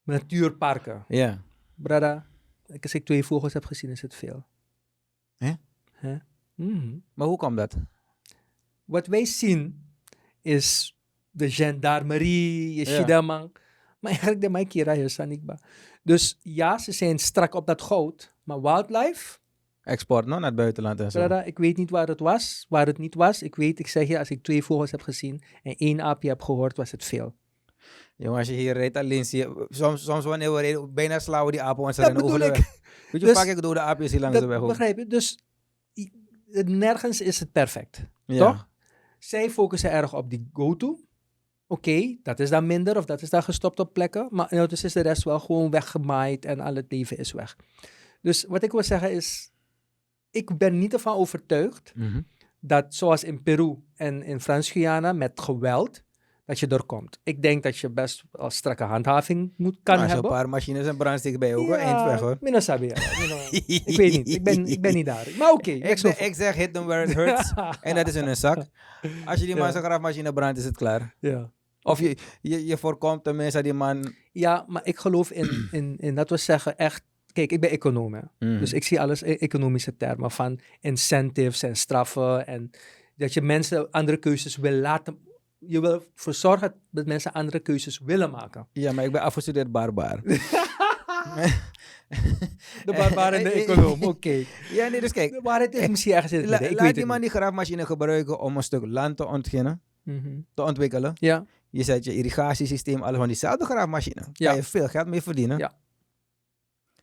[0.02, 1.04] natuurparken.
[1.08, 1.42] Ja.
[1.74, 2.26] Brada,
[2.66, 4.44] ik- als ik twee vogels heb gezien, is het veel.
[5.36, 5.52] Hè?
[5.92, 6.16] Hè?
[6.54, 6.96] Mhm.
[7.14, 7.76] Maar hoe kwam dat?
[8.84, 9.86] Wat wij zien
[10.40, 10.96] is
[11.30, 12.96] de gendarmerie, je Ja.
[14.02, 15.58] Maar eigenlijk de Maikira hier, Sanikba.
[16.02, 18.34] Dus ja, ze zijn strak op dat goud.
[18.42, 19.38] Maar wildlife,
[19.82, 21.18] Export no, naar het buitenland en zo.
[21.18, 23.42] Brada, ik weet niet waar het was, waar het niet was.
[23.42, 26.42] Ik weet, ik zeg je, als ik twee vogels heb gezien en één aapje heb
[26.42, 27.34] gehoord, was het veel.
[28.16, 29.66] Jongen, als je hier reed alleen zie je...
[29.68, 32.46] Soms, soms wanneer we reden, bijna slaan we die apen ons Dat rennen over de
[32.46, 32.56] weg.
[32.56, 32.66] Weet
[33.10, 35.06] je hoe Dus- vaak ik door de aapjes hier langs de weg Dat begrijp je?
[35.06, 35.38] Dus
[36.64, 38.06] nergens is het perfect.
[38.24, 38.38] Ja.
[38.38, 38.68] Toch?
[39.18, 40.98] Zij focussen erg op die go-to.
[41.72, 44.28] Oké, dat is dan minder of dat is dan gestopt op plekken.
[44.30, 47.56] Maar ondertussen is de rest wel gewoon weggemaaid en al het leven is weg.
[48.22, 49.52] Dus wat ik wil zeggen is,
[50.30, 52.20] ik ben niet ervan overtuigd Mhm.
[52.60, 56.02] dat zoals in Peru en in Frans-Guyana met geweld,
[56.46, 57.18] dat je er komt.
[57.22, 60.30] Ik denk dat je best wel strakke handhaving moet, kan als je een hebben.
[60.30, 62.38] paar machines en brandstick bij je ook wel eind weg hoor.
[62.62, 62.94] sabi, ja.
[63.20, 65.28] Mina- ik weet niet, ik ben, ik ben niet daar.
[65.38, 66.26] Maar oké, Ik, zeg- over.
[66.26, 67.52] ik zeg hit them where it hurts.
[67.80, 68.56] en dat is in hun zak.
[69.24, 69.60] Als je die Ja.
[70.32, 71.14] brandt, is het klaar.
[71.18, 71.50] Ja.
[71.82, 74.14] Of je, je, je voorkomt tenminste dat die man...
[74.32, 77.02] Ja, maar ik geloof in, in, in dat we zeggen echt.
[77.32, 78.14] Kijk, ik ben econoom.
[78.14, 78.20] Hè?
[78.38, 78.58] Mhm.
[78.58, 82.46] Dus ik zie alles in economische termen van incentives en straffen.
[82.46, 82.70] En
[83.16, 85.18] dat je mensen andere keuzes wil laten.
[85.58, 88.66] Je wil ervoor zorgen dat mensen andere keuzes willen maken.
[88.72, 90.20] Ja, maar ik ben afgestudeerd barbaar.
[92.84, 94.44] De barbaar en de econoom, oké.
[94.78, 95.30] ja, nee, dus kijk.
[95.30, 97.86] De waarheid is misschien ergens in het La- laat weet die het man die graafmachine
[97.86, 99.80] gebruiken om een stuk land te ontginnen.
[100.02, 100.40] Mhm.
[100.54, 101.12] te ontwikkelen.
[101.14, 104.22] Ja, Je zet je irrigatiesysteem, alles van diezelfde graafmachine.
[104.32, 104.46] Ja.
[104.48, 105.58] Kan je veel geld mee verdienen.
[105.58, 105.72] Ja.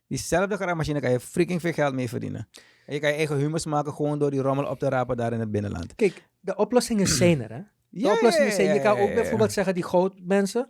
[0.06, 2.48] Diezelfde graafmachine kan je freaking veel geld mee verdienen.
[2.86, 5.32] En je kan je eigen humus maken gewoon door die rommel op te rapen daar
[5.32, 5.94] in het binnenland.
[5.94, 7.50] kijk, de oplossingen zijn er.
[7.52, 7.58] Hè?
[7.88, 8.74] De Ja, oplossingen ja, zijn.
[8.74, 9.14] Je kan ook ja.
[9.14, 10.68] bijvoorbeeld zeggen, die goudmensen.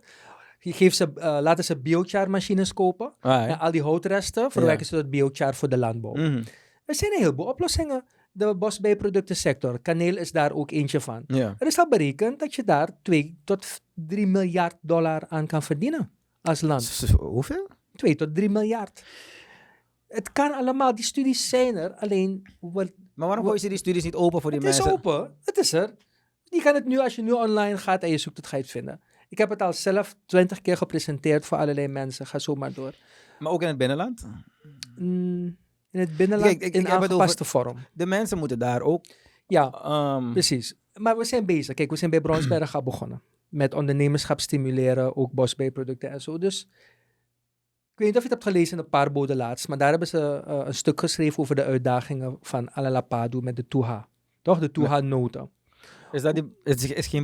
[0.59, 3.13] Je geeft ze, eh, laten ze biochar-machines kopen.
[3.19, 6.13] Ah, En al die houtresten verwerken ze tot biochar voor de landbouw.
[6.13, 6.43] Mhm.
[6.85, 8.03] Er zijn een heleboel oplossingen.
[8.31, 11.23] De bosbijproductensector, kaneel is daar ook eentje van.
[11.27, 11.55] Ja.
[11.57, 16.11] Er is al berekend dat je daar 2 tot 3 miljard dollar aan kan verdienen
[16.41, 17.03] als land.
[17.17, 17.69] Hoeveel?
[17.95, 19.03] 2 tot 3 miljard.
[20.07, 24.03] Het kan allemaal, die studies zijn er, alleen wat, Maar waarom gooi je die studies
[24.03, 24.93] niet open voor die het is mensen?
[24.93, 25.93] open, het is er.
[26.43, 28.61] Je kan het nu, als je nu online gaat en je zoekt het, ga je
[28.61, 29.01] het vinden.
[29.29, 32.93] Ik heb het al zelf 20 keer gepresenteerd voor allerlei mensen, ga zo maar door.
[33.39, 34.27] Maar ook in het binnenland?
[34.97, 35.57] Mm,
[35.91, 37.77] in het binnenland Kijk, ik- in ik aangepaste vorm.
[37.93, 39.05] De mensen moeten daar ook...
[39.47, 40.75] Ja, ehm, Precies.
[40.93, 41.75] Maar we zijn bezig.
[41.75, 43.21] Kijk, we zijn bij Bronsberg al begonnen.
[43.49, 46.37] Met ondernemerschap stimuleren, ook bosbijproducten en zo.
[46.37, 46.61] Dus
[47.91, 49.89] ik weet niet of je het hebt gelezen in een paar boden laatst, maar daar
[49.89, 54.07] hebben ze eh, een stuk geschreven over de uitdagingen van Alalapadu met de Tuha.
[54.41, 54.59] Toch?
[54.59, 55.49] De Tuha-noten.
[56.11, 56.59] is dat die...
[56.63, 57.23] Is, is geen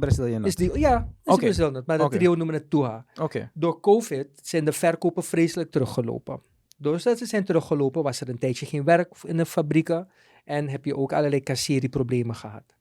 [0.55, 1.53] die, ja, is okay.
[1.53, 3.05] dat, maar de trio noemen het Tuha.
[3.21, 3.51] Oké.
[3.53, 6.41] Door COVID zijn de verkopen vreselijk teruggelopen.
[6.77, 10.09] Doordat ze zijn teruggelopen, was er een tijdje geen werk in de fabrieken
[10.45, 12.75] en heb je ook allerlei kassierieproblemen gehad.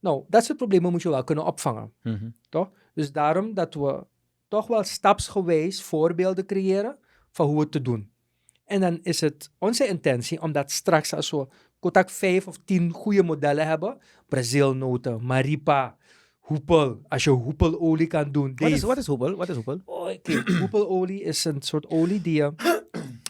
[0.00, 1.92] Nou, dat soort problemen moet je wel kunnen opvangen.
[2.02, 2.28] Mhm.
[2.48, 2.70] Toch?
[2.94, 4.06] Dus daarom dat we
[4.48, 6.98] toch wel stapsgewijs voorbeelden creëren
[7.30, 8.10] van hoe het te doen.
[8.64, 11.46] En dan is het onze intentie om dat straks als we
[11.80, 15.96] kotak vijf of tien goede modellen hebben, Brazilnoten, Maripa,
[16.38, 18.52] hoepel, als je hoepelolie kan doen.
[18.54, 19.36] Wat is, wat is hoepel?
[19.36, 19.80] Wat is hoepel?
[19.84, 20.10] Oh,
[20.58, 22.52] hoepelolie is een soort olie die je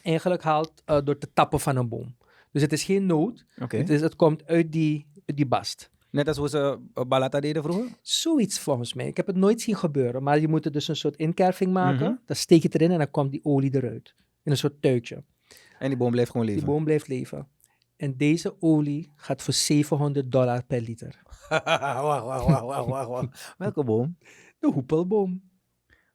[0.03, 2.17] eigenlijk haalt eh, door te tappen van een boom.
[2.53, 3.77] Dus het is geen Oké.
[3.77, 5.91] het, is, het komt uit die, uit die bast.
[6.11, 7.87] Net als hoe ze uh, balata deden vroeger?
[8.03, 9.07] Zoiets volgens mij.
[9.07, 10.23] Ik heb het nooit zien gebeuren.
[10.23, 12.07] Maar je moet er dus een soort inkerving maken.
[12.11, 12.15] Mhm.
[12.27, 14.15] Dan steek je het erin en dan komt die olie eruit.
[14.43, 15.25] In een soort tuitje.
[15.79, 16.71] En die boom blijft gewoon Die leven.
[16.71, 17.49] boom blijft leven.
[17.97, 21.21] En deze olie gaat voor 700 dollar per liter.
[21.49, 22.25] wacht,
[22.85, 23.55] wacht, wacht.
[23.59, 24.17] Welke boom?
[24.59, 25.50] De hoepelboom.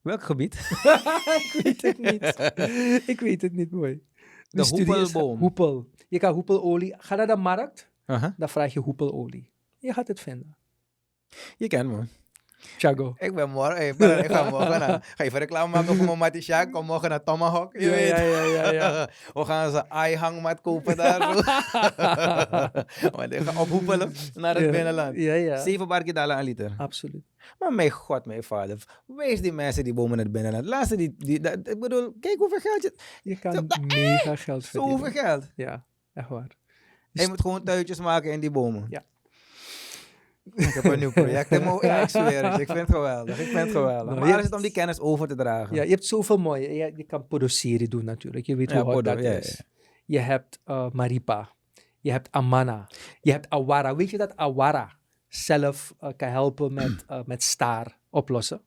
[0.06, 0.53] Welk gebied?
[1.53, 2.53] ik weet het niet.
[3.14, 4.03] ik weet het niet mooi.
[4.49, 5.39] De hoepelboom.
[5.39, 5.89] Hoepel.
[6.08, 6.95] Je kan hoepelolie.
[6.97, 7.89] Ga naar de markt.
[8.06, 8.36] Aha.
[8.38, 9.51] Dan vraag je hoepelolie.
[9.78, 10.58] Je gaat het vinden.
[11.58, 12.03] Je kent me.
[12.78, 13.13] Chago.
[13.18, 16.41] Ik ben morgen, brother, ik ga morgen naar, ga even reclame maken voor mijn Mattie
[16.41, 16.72] Sjaak.
[16.72, 18.07] Kom morgen naar Tomahawk, je Ja, weet.
[18.07, 19.09] ja, ja, ja, ja.
[19.34, 21.20] We gaan ze ei-hangmat kopen daar.
[23.16, 25.16] Maar die gaan ophoepelen naar het binnenland.
[25.16, 25.57] Ja, ja.
[25.61, 26.74] Zeven bar dollar een liter.
[26.78, 27.24] Absoluut.
[27.59, 28.78] Maar mijn god, mijn vader.
[29.05, 30.66] Wees die mensen die bomen in het binnenland.
[30.66, 32.93] Laat ze die, die dat- ik bedoel, kijk hoeveel geld je...
[33.24, 34.97] Je kan mega geld verdienen.
[34.97, 35.47] Zoveel geld.
[35.55, 36.47] Ja, echt waar.
[37.11, 38.86] Je moet gewoon tuitjes maken in die bomen.
[38.89, 39.03] Ja.
[40.54, 41.52] Ik heb een nieuw project.
[41.52, 42.60] in mijn- Ja, ik zweer het.
[42.60, 43.39] Ik vind het geweldig.
[43.39, 44.06] Ik vind het geweldig.
[44.06, 45.76] Nou, maar alles is om die kennis over te dragen.
[45.76, 46.74] Ja, je hebt zoveel mooie.
[46.74, 48.46] Je, je kan produceren doen natuurlijk.
[48.46, 49.62] Je weet Ja, hoe hard dat ja, is.
[50.06, 51.50] Je hebt eh, Maripa.
[52.00, 52.88] Je hebt Amana.
[53.22, 53.96] Je hebt Awara.
[53.96, 54.91] Weet je dat Awara
[55.28, 58.62] zelf eh, kan helpen met, eh, met staar oplossen?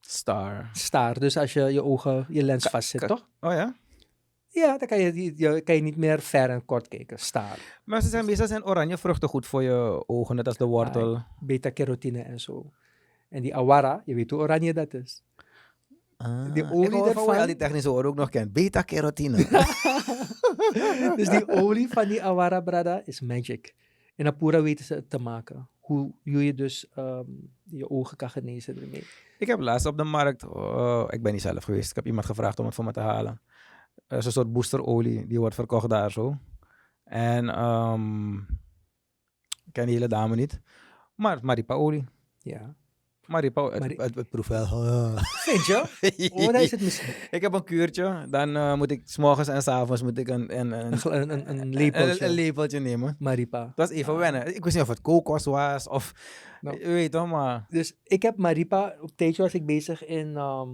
[0.00, 0.70] Star.
[0.72, 1.18] Staar.
[1.18, 3.28] Dus als je je ogen, je lens vastzit, toch?
[3.40, 3.74] Oh ja?
[4.54, 7.18] Ja, dan kan je, je, kan je niet meer ver en kort kijken.
[7.18, 7.80] Staar.
[7.84, 11.22] Maar ze zijn meestal zijn oranje vruchten goed voor je ogen, net als de wortel.
[11.40, 12.70] Beta-carotine en zo.
[13.28, 15.22] En die Awara, je weet hoe oranje dat is.
[16.16, 18.52] Ah, Die ik olie daarvan- je al die technische woorden ook nog kent.
[18.52, 19.36] Beta-carotine.
[21.16, 23.74] dus die olie van die Awara Brada is magic.
[24.16, 25.68] In Apura weten ze het te maken.
[25.80, 27.24] Hoe, hoe je dus ehm,
[27.64, 29.04] je ogen kan genezen ermee.
[29.38, 32.26] ik heb laatst op de markt, oh, ik ben niet zelf geweest, ik heb iemand
[32.26, 33.40] gevraagd om het voor me te halen.
[34.18, 36.36] Is een soort boosterolie, die wordt verkocht daar zo.
[37.04, 38.36] En ehm,
[39.64, 40.60] ik ken die hele dame niet.
[41.14, 42.04] Maar maripa-olie.
[42.38, 42.74] Ja.
[43.26, 44.66] Maripa, het, Mari- het, het proeft wel.
[45.48, 45.84] Vind je?
[46.60, 47.14] Is het misschien.
[47.36, 50.28] ik heb een kuurtje, dan eh, moet ik, s morgens en s avonds moet ik
[50.28, 52.24] een, een, een, Een, een, een, lepeltje.
[52.26, 53.16] een lepeltje nemen.
[53.18, 53.60] Maripa.
[53.64, 54.18] Dat was even Ah.
[54.18, 54.54] wennen.
[54.56, 56.12] Ik wist niet of het kokos was of,
[56.60, 56.78] Nou.
[56.78, 57.66] je weet toch, maar...
[57.68, 60.68] Dus ik heb Maripa, op tijdje was ik bezig in, ehm,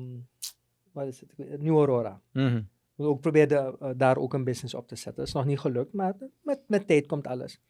[0.92, 2.20] wat is het, New Aurora.
[2.32, 2.62] Mhm.
[2.98, 5.14] Ik ook probeerde eh, daar ook een business op te zetten.
[5.16, 7.60] Dat is nog niet gelukt, maar met, met tijd komt alles.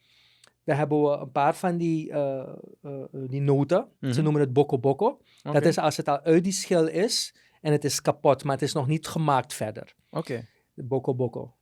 [0.63, 2.39] Daar hebben we een paar van die, eh,
[2.81, 3.87] eh, eh, die noten.
[4.01, 4.23] Ze Mhm.
[4.23, 5.21] noemen het boko boko.
[5.41, 8.61] Dat is als het al uit die schil is en het is kapot, maar het
[8.61, 9.95] is nog niet gemaakt verder.
[10.09, 10.47] Oké.
[10.73, 11.53] De boko boko.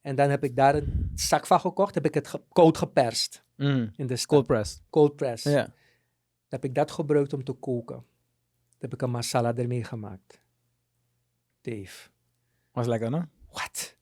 [0.00, 3.44] En dan heb ik daar een zak van gekocht, heb ik het ge- koud geperst
[3.56, 3.88] Mhm.
[3.96, 4.26] in de.
[4.26, 4.82] Cold press.
[4.90, 5.42] cold press.
[5.44, 5.62] Ja.
[5.62, 5.72] Dan
[6.48, 7.96] heb ik dat gebruikt om te koken.
[7.96, 8.04] Dan
[8.78, 10.40] heb ik een masala ermee gemaakt.
[11.60, 12.08] Dave.
[12.72, 13.22] Was lekker, no?
[13.52, 13.96] Wat?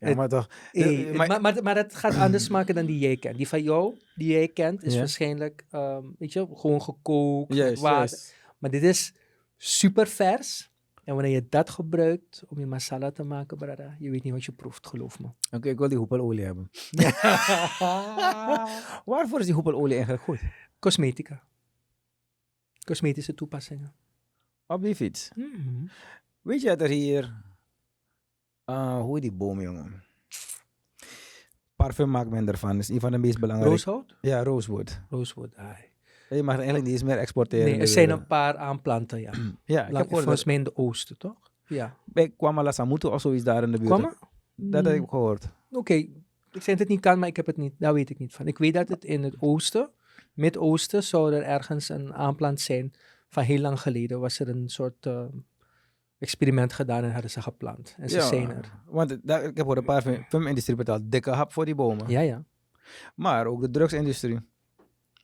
[0.00, 0.50] Ja, maar toch.
[0.72, 3.36] Hey, maar- maar, maar, maar, het gaat anders smaken dan die jij kent.
[3.36, 4.98] Die van jou, die jij kent, is Ja.
[4.98, 7.78] waarschijnlijk, ehm, weet je, gewoon gekookt water.
[7.78, 8.34] juist.
[8.58, 9.14] Maar dit is
[9.56, 10.70] super vers.
[11.04, 14.44] En wanneer je dat gebruikt om je masala te maken, brada, je weet niet wat
[14.44, 15.28] je proeft, geloof me.
[15.50, 16.70] Oké, ik wil die hoepelolie hebben.
[19.04, 20.40] Waarvoor is die hoepelolie eigenlijk goed?
[20.78, 21.42] Cosmetica.
[22.84, 23.94] Cosmetische toepassingen.
[24.66, 25.30] Op die fiets.
[25.34, 25.86] Mhm.
[26.40, 27.44] Weet je dat er hier...
[28.66, 30.04] eh, hoe heet die boom, jongen?
[31.76, 32.70] Parfum maakt men ervan.
[32.70, 33.70] Dat is een van de meest belangrijke.
[33.70, 34.14] Rooshout?
[34.20, 35.00] Ja, rosewood.
[35.10, 35.84] Rosewood, ai.
[36.30, 37.64] Je mag eigenlijk niet eens meer exporteren.
[37.64, 38.20] Nee, er de zijn wereld.
[38.22, 39.32] een paar aanplanten, ja.
[39.64, 41.36] Ja, ik heb volgens mij in de oosten, toch?
[41.66, 41.96] Ja.
[42.04, 43.90] Bij Kwamala Samuto of zoiets daar in de buurt.
[43.90, 44.16] Kwam er?
[44.54, 45.48] Dat heb ik Mm, gehoord.
[45.70, 46.10] Oké, ik
[46.52, 47.74] zeg dat het niet kan, maar ik heb het niet.
[47.78, 48.46] Daar weet ik niet van.
[48.46, 49.90] Ik weet dat het in het oosten,
[50.32, 52.92] Midden-Oosten, zou er ergens een aanplant zijn.
[53.28, 55.24] Van heel lang geleden was er een soort eh,
[56.18, 57.96] experiment gedaan en hadden ze geplant.
[57.98, 58.72] En ze zijn er.
[58.86, 62.08] Want het- daar, ik heb gehoord, de parfumindustrie betaalt dikke hap voor die bomen.
[62.08, 62.44] Ja, ja.
[63.14, 64.38] Maar ook de drugsindustrie.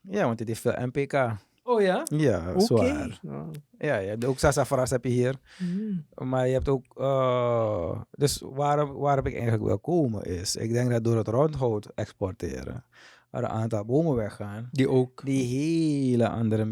[0.02, 1.36] Ja, want dit heeft veel MPK.
[1.64, 2.02] Oh ja?
[2.04, 2.60] Ja, Oké.
[2.60, 3.18] zwaar.
[3.22, 5.34] Nou, Ja, ja, ook sassafras heb je hier.
[5.58, 6.06] mm.
[6.28, 6.84] Maar je hebt ook...
[6.98, 10.56] eh, dus waar, waar heb ik eigenlijk wil komen is...
[10.56, 12.84] Ik denk dat door het rondhout exporteren...
[13.30, 14.68] er een aantal bomen weggaan...
[14.72, 15.24] Die ook.
[15.24, 16.62] die hele andere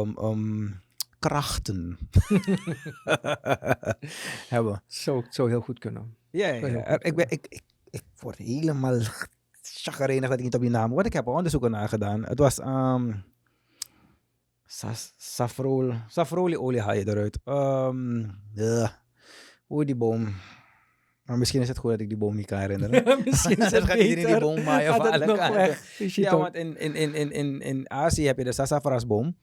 [0.00, 0.80] um, um,
[1.18, 1.98] krachten
[4.48, 4.82] hebben.
[4.86, 6.16] Zou, zou heel goed kunnen.
[6.30, 9.00] Ja, ja, Er- ik, ben, ik, ik, ik word helemaal
[9.62, 10.90] chagrijnig dat ik niet op die naam...
[10.90, 12.24] Wat ik heb er onderzoeken naar gedaan.
[12.24, 12.58] Het was...
[12.58, 13.24] Um,
[14.66, 17.38] sas, safrol, safrolieolie haal je eruit.
[17.44, 19.02] Um, ja.
[19.66, 20.34] Hoe die boom?
[21.22, 23.18] Maar misschien is het goed dat ik die boom niet kan herinneren.
[23.24, 25.76] Misschien is het gaat iedereen die boom maaien Gaat van het alle nog kanten.
[26.08, 29.36] Ja, want in, in, in, in, in, in Azië heb je de sassafrasboom.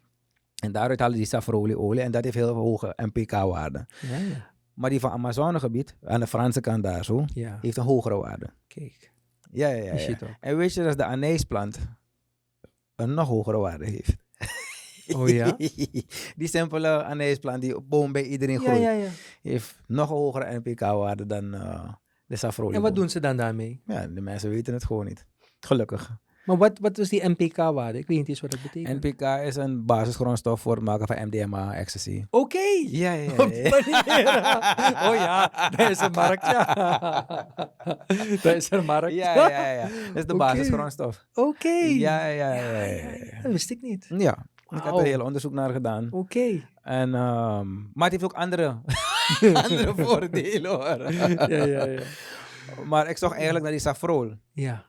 [0.63, 2.01] En daaruit halen die safrolieolie.
[2.01, 3.85] En dat heeft heel hoge NPK-waarde.
[4.01, 4.53] Ja, ja.
[4.73, 7.57] Maar die van Amazonegebied, aan de Franse kant daar zo, ja.
[7.61, 8.49] heeft een hogere waarde.
[8.67, 9.13] Kijk.
[9.51, 10.17] Ja, ja, ja.
[10.39, 11.77] En weet je dat de anijsplant
[12.95, 14.15] een nog hogere waarde heeft?
[15.15, 15.55] Oh ja?
[16.37, 19.09] die simpele anijsplant die op boom bij iedereen groeit, ja, ja.
[19.41, 21.93] heeft nog hogere NPK-waarde dan eh,
[22.25, 22.77] de safrolieboom.
[22.77, 23.81] En wat doen ze dan daarmee?
[23.85, 25.25] Ja, de mensen weten het gewoon niet.
[25.59, 26.17] Gelukkig.
[26.45, 27.97] Maar wat, wat is die NPK-waarde?
[27.97, 29.03] Ik weet niet eens wat dat betekent.
[29.03, 32.25] NPK is een basisgrondstof voor het maken van MDMA, ecstasy.
[32.29, 32.57] Oké.
[32.87, 33.75] Ja, ja, manier.
[35.07, 36.73] oh ja, daar is een markt, ja.
[38.43, 39.13] daar is een markt.
[39.13, 39.81] Ja, ja, ja.
[39.81, 41.25] Dat is de basisgrondstof.
[41.33, 41.69] Oké.
[41.69, 42.71] Ja, ja, ja.
[42.71, 43.41] ja, ja.
[43.41, 44.05] Dat wist ik niet.
[44.17, 46.07] Ja, ik heb er heel onderzoek naar gedaan.
[46.11, 46.63] Oké.
[46.81, 48.67] En, ehm, maar het heeft ook andere,
[49.63, 51.11] andere voordelen hoor.
[51.11, 52.01] ja, ja, ja.
[52.85, 54.85] Maar ik zocht eigenlijk naar die safrol Ja,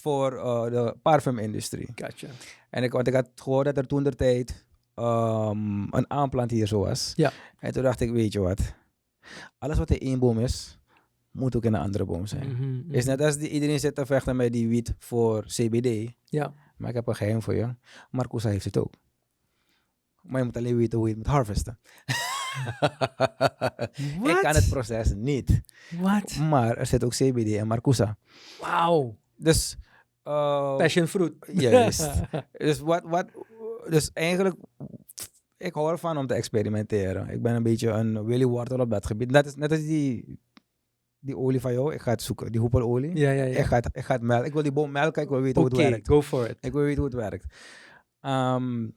[0.00, 1.88] voor eh, de parfumindustrie.
[1.94, 2.28] gotcha.
[2.70, 6.66] En ik, want ik had gehoord dat er toen de tijd ehm, een aanplant hier
[6.66, 7.12] zo was.
[7.16, 7.32] Ja.
[7.58, 8.74] En toen dacht ik, weet je wat?
[9.58, 10.78] Alles wat in één boom is,
[11.30, 12.52] moet ook in een andere boom zijn.
[12.52, 12.94] Mhm, mhm.
[12.94, 16.12] Is net als die, iedereen zit te vechten met die wiet voor CBD.
[16.24, 16.54] Ja.
[16.76, 17.74] Maar ik heb een geheim voor je.
[18.10, 18.92] Marcusa heeft het ook.
[20.22, 21.78] Maar je moet alleen weten hoe je het moet harvesten.
[24.30, 25.60] ik kan het proces niet.
[26.00, 26.36] Wat?
[26.36, 28.16] Maar er zit ook CBD en Marcusa.
[28.60, 29.16] Wauw.
[29.36, 29.76] Dus...
[30.26, 31.32] eh, Passion fruit.
[31.52, 32.10] Juist.
[32.52, 33.26] dus, wat, wat,
[33.88, 34.56] dus eigenlijk,
[35.56, 37.28] ik hou ervan om te experimenteren.
[37.28, 39.30] Ik ben een beetje een Willy Wortel op dat gebied.
[39.30, 40.38] Net als, net als die,
[41.18, 41.94] die olie van jou.
[41.94, 43.16] Ik ga het zoeken, die hoepelolie.
[43.16, 43.58] ja, ja, ja.
[43.58, 44.46] Ik, ga het, ik ga het melken.
[44.46, 46.08] Ik wil die boom melken, ik wil weten hoe het werkt.
[46.08, 46.56] go for it.
[46.60, 47.54] Ik wil weten hoe het werkt.
[48.20, 48.88] Ehm,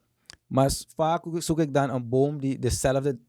[0.48, 3.20] maar vaak zoek ik dan een boom die dezelfde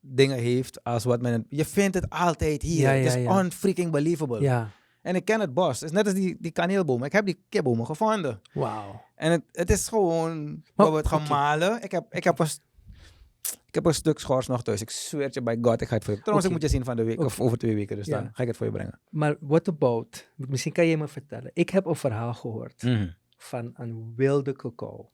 [0.00, 1.46] dingen heeft als wat men...
[1.48, 2.80] Je vindt het altijd hier.
[2.80, 3.40] Ja, het ja, is ja.
[3.40, 4.40] unfreaking believable.
[4.40, 4.70] Ja,
[5.04, 5.80] En ik ken het bos.
[5.80, 7.06] Het is net als die, die kaneelbomen.
[7.06, 8.40] Ik heb die kipbomen gevonden.
[8.52, 9.02] wauw.
[9.14, 11.28] En het, het is gewoon Maar, bijvoorbeeld gaan oké.
[11.28, 11.82] malen.
[11.82, 12.46] Ik heb, ik, heb een,
[13.66, 14.80] ik heb een stuk schors nog thuis.
[14.80, 16.18] Ik zweer het je bij God, ik ga het voor je...
[16.20, 17.96] Trouwens, ik moet je zien van de week, of over twee weken.
[17.96, 18.20] Dus Ja.
[18.20, 19.00] dan ga ik het voor je brengen.
[19.10, 21.50] Maar what about, misschien kan je me vertellen.
[21.54, 23.08] Ik heb een verhaal gehoord Mhm.
[23.36, 25.10] van een wilde cacao.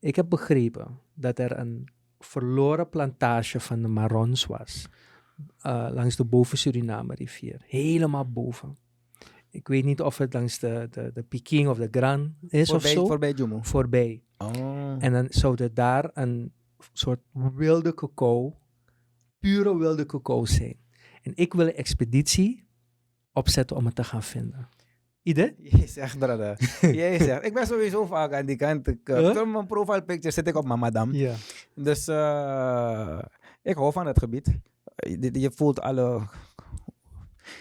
[0.00, 1.88] Ik heb begrepen dat er een
[2.18, 4.86] verloren plantage van de Marons was.
[5.60, 7.60] eh, langs de boven Suriname rivier.
[7.66, 8.76] Helemaal boven.
[9.50, 12.90] Ik weet niet of het langs de, de, de Peking of de Gran is Voorbij,
[12.90, 13.06] of zo.
[13.06, 13.58] voorbij Jumu.
[13.62, 14.22] Voorbij.
[14.38, 14.96] Oh.
[14.98, 16.52] En dan zou er daar een
[16.92, 17.20] soort
[17.54, 18.54] wilde cacao,
[19.38, 20.76] pure wilde cacao zijn.
[21.22, 22.66] En ik wil een expeditie
[23.32, 24.68] opzetten om het te gaan vinden.
[25.22, 25.54] Idee?
[25.58, 26.56] Je zegt, brother.
[26.96, 27.44] Je zegt.
[27.44, 28.86] Ik ben sowieso vaak aan die kant.
[28.86, 29.52] Ik, uh, Huh?
[29.52, 31.16] Mijn profile picture zit ik op mijn madame.
[31.16, 31.34] Ja.
[31.74, 33.18] Dus eh,
[33.62, 34.58] ik hou van het gebied.
[34.96, 36.22] Je, je voelt alle...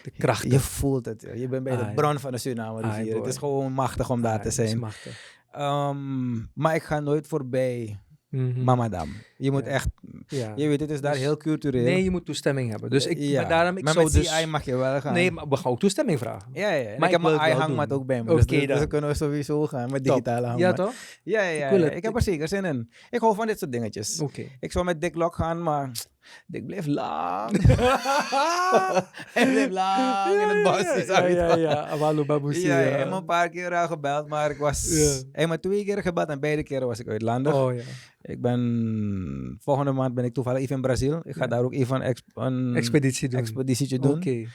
[0.04, 0.44] De kracht.
[0.52, 1.28] Je voelt het.
[1.36, 1.92] Je bent bij Ah, de ja.
[1.94, 3.16] bron van de Suriname Ah, rivier.
[3.16, 4.84] het is gewoon machtig om daar te zijn.
[5.52, 8.64] Ehm, maar ik ga nooit voorbij Mhm.
[8.64, 9.10] Mamadam.
[9.38, 9.72] Je moet Ja.
[9.72, 9.88] echt,
[10.28, 10.54] Ja.
[10.56, 11.84] je weet, het is daar Dus- heel cultureel.
[11.84, 12.90] Nee, je moet toestemming hebben.
[12.90, 13.40] Dus ik, ja.
[13.42, 14.38] maar daarom, ik maar zou met dus...
[14.40, 15.14] CI mag je wel gaan.
[15.14, 16.50] Nee, maar we gaan ook toestemming vragen.
[16.54, 16.76] Ja, ja.
[16.76, 17.98] En Maar ik heb ik mijn doen.
[17.98, 18.32] ook bij me.
[18.32, 18.88] Oké dus, dus, dan.
[18.88, 20.60] kunnen we sowieso gaan met digitale hangmat.
[20.60, 20.94] Ja, toch?
[21.24, 21.90] Ja, ja, ja.
[21.90, 22.92] Ik heb er zeker zin in.
[23.10, 24.20] Ik hou van dit soort dingetjes.
[24.22, 24.44] Oké.
[24.60, 25.92] Ik zou met Dick Lok gaan, maar
[26.48, 27.52] Dick bleef lang.
[29.36, 31.06] Hij bleef lang in het bos.
[31.08, 32.68] Ja, ja, ja, Babusi.
[32.68, 34.90] Ja, heeft me een paar keer al gebeld, maar ik was...
[35.32, 37.54] Heeft me twee keer gebeld en beide keren was ik uitlandig.
[37.54, 37.82] Oh ja.
[38.22, 39.58] Ik ben...
[39.60, 41.20] Volgende maand ben ik toevallig even in Brazil.
[41.24, 43.40] Ik ga daar ook even een, een Expeditie doen.
[43.40, 44.16] expeditietje doen.
[44.16, 44.46] Oké.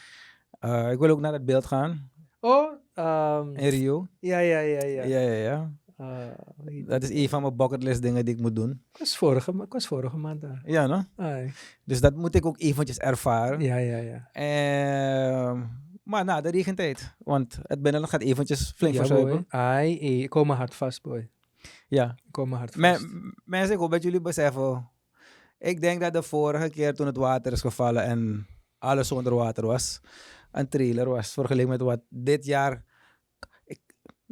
[0.58, 2.10] Eh, ik wil ook naar het beeld gaan
[2.44, 4.08] Oh, ehm, in Rio.
[4.20, 5.04] ja, ja, ja, ja.
[5.04, 5.72] Ja, ja, ja.
[6.02, 8.70] Eh, Dat is een van mijn bucketlist dingen die ik moet doen.
[8.92, 10.62] ik, was vorige, ik was vorige maand daar.
[10.66, 11.02] Ja, no?
[11.16, 11.52] Ai.
[11.84, 13.60] Dus dat moet ik ook eventjes ervaren.
[13.60, 14.28] Ja, ja, ja.
[14.32, 15.62] Ehm,
[16.02, 17.14] maar na de regentijd.
[17.18, 19.44] Want het binnenland gaat eventjes flink ja, verzuipen.
[19.48, 21.30] Ai, eh, ik kom me hard vast, boy.
[21.88, 22.10] Ja.
[22.26, 23.02] Ik kom hard vast.
[23.06, 24.90] m- mensen, ik hoop dat jullie beseffen.
[25.58, 28.46] Ik denk dat de vorige keer toen het water is gevallen en
[28.78, 30.00] alles zonder water was,
[30.52, 31.32] een trailer was.
[31.32, 32.84] Vergeleken met wat dit jaar.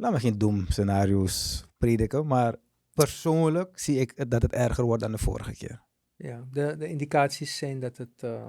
[0.01, 2.55] Laat me geen doemscenario's prediken, maar
[2.93, 5.81] persoonlijk zie ik dat het erger wordt dan de vorige keer.
[6.15, 8.45] Ja, de, de indicaties zijn dat het, eh,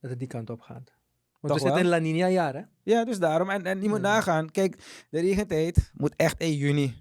[0.00, 0.92] dat het die kant op gaat.
[1.40, 1.88] Want Toch we zitten in?
[1.88, 2.62] La Nina jaar, hè?
[2.82, 3.50] Ja, dus daarom.
[3.50, 4.02] En, en je moet Ja.
[4.02, 4.50] nagaan.
[4.50, 6.94] Kijk, de regentijd moet echt in juni,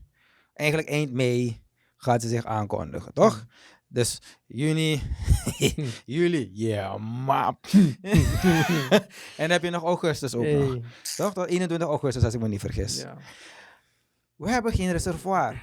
[0.54, 1.62] eigenlijk eind mei,
[1.98, 3.46] gaat ze zich aankondigen, toch?
[3.88, 5.02] Dus juni,
[6.06, 7.66] juli, ja, map.
[8.02, 9.02] en
[9.38, 10.78] dan heb je nog augustus ook nog.
[11.16, 11.34] Toch?
[11.34, 13.02] Tot 21 augustus, als ik me niet vergis.
[13.02, 13.18] Ja.
[14.44, 15.62] We hebben geen reservoir.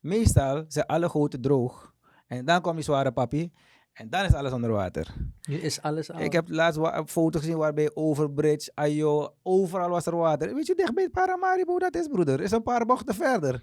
[0.00, 1.94] Meestal zijn alle goten droog.
[2.26, 3.52] En dan komt die zware papi.
[3.92, 5.14] En dan is alles onder water.
[5.48, 6.20] Nu is alles al.
[6.20, 10.54] Ik heb laatst wa- een foto gezien waarbij Overbridge, Ayo, overal was er water.
[10.54, 12.40] Weet je, dicht bij Paramaribo dat is, broeder.
[12.40, 13.62] Is een paar bochten verder,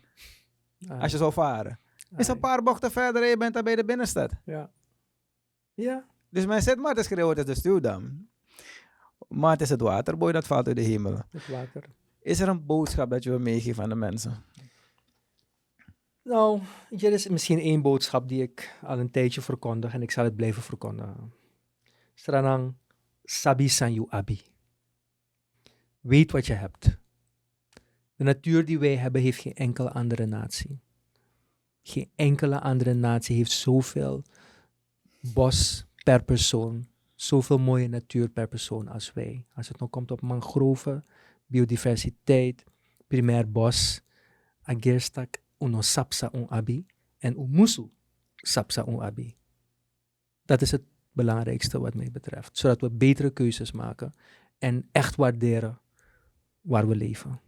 [0.88, 1.80] Ai, als je zou varen.
[2.18, 2.40] Is een ai.
[2.40, 4.32] paar bochten verder en je bent dan bij de binnenstad.
[4.46, 4.72] Ja.
[5.74, 6.06] Ja.
[6.30, 8.30] Dus men zit maar te schreeuwen, het is de stuwdam.
[9.28, 11.20] Maar het is het water, boy, dat valt uit de hemel.
[11.30, 11.84] Het water.
[12.22, 14.44] Is er een boodschap dat je wil meegeven aan de mensen?
[16.24, 20.24] Nou, er is misschien één boodschap die ik al een tijdje verkondig en ik zal
[20.24, 21.34] het blijven verkondigen.
[22.14, 22.74] Stranang
[23.24, 24.42] Sabi Sanyu Abi.
[26.00, 26.98] Weet wat je hebt.
[28.16, 30.80] De natuur die wij hebben heeft geen enkele andere natie.
[31.82, 34.24] Geen enkele andere natie heeft zoveel
[35.34, 39.46] bos per persoon, zoveel mooie natuur per persoon als wij.
[39.54, 41.06] Als het nog komt op mangroven,
[41.52, 42.64] biodiversiteit,
[43.08, 44.02] primair bos,
[44.64, 46.86] agerstak, uno sapsa un abi
[47.20, 47.90] en umusu
[48.36, 49.36] sapsa un abi.
[50.46, 52.58] Dat is het belangrijkste wat mij betreft.
[52.58, 54.14] Zodat we betere keuzes maken
[54.60, 55.80] en echt waarderen
[56.62, 57.42] waar we leven.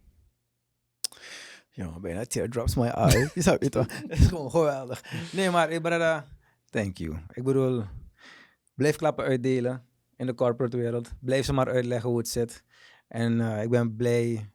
[1.70, 3.30] Jongen, bijna teardrops my eye.
[3.34, 3.74] je zou het?
[4.08, 5.04] Het is gewoon geweldig.
[5.32, 6.28] Nee, maar eh, brada,
[6.70, 7.18] thank you.
[7.32, 7.84] Ik bedoel,
[8.74, 9.84] blijf klappen uitdelen
[10.16, 11.12] in de corporate wereld.
[11.20, 12.64] Blijf ze maar uitleggen hoe het zit.
[13.14, 14.50] En eh, ik ben blij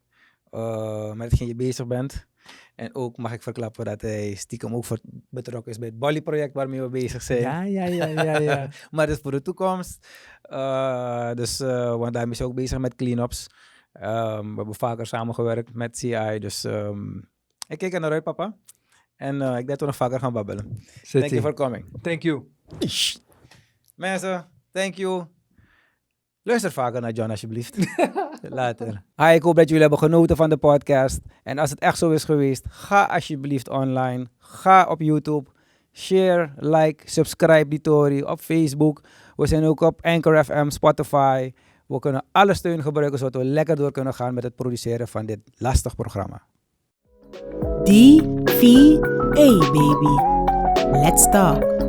[0.51, 2.28] eh, met hetgeen je bezig bent.
[2.76, 4.99] En ook mag ik verklappen dat hij stiekem ook voor-
[5.30, 7.41] betrokken is bij het Bali-project waarmee we bezig zijn.
[7.41, 8.68] Ja, ja, ja, ja, ja.
[8.91, 10.07] maar dat is voor de toekomst.
[10.41, 13.47] Eh, dus, eh, want daarmee is hij ook bezig met clean-ups.
[13.91, 16.39] Ehm, we hebben vaker samengewerkt met CI.
[16.39, 17.18] Dus ehm,
[17.68, 18.55] ik kijk er naar uit, papa.
[19.16, 20.78] En ik denk dat we nog vaker gaan babbelen.
[21.03, 21.86] Zit Thank you for coming.
[22.01, 22.43] Thank you.
[23.95, 25.26] Mensen, thank you.
[26.43, 27.76] Luister vaker naar John, alsjeblieft.
[28.50, 29.04] Later.
[29.16, 31.20] Hi, ik hoop dat jullie hebben genoten van de podcast.
[31.44, 34.28] En als het echt zo is geweest, ga alsjeblieft online.
[34.38, 35.50] Ga op YouTube.
[35.92, 39.02] Share, like, subscribe die Tory op Facebook.
[39.36, 41.52] We zijn ook op Anchor FM, Spotify.
[41.88, 45.26] We kunnen alle steun gebruiken zodat we lekker door kunnen gaan met het produceren van
[45.26, 46.42] dit lastig programma.
[47.84, 49.00] DVA
[49.72, 50.38] baby.
[50.92, 51.89] Let's talk.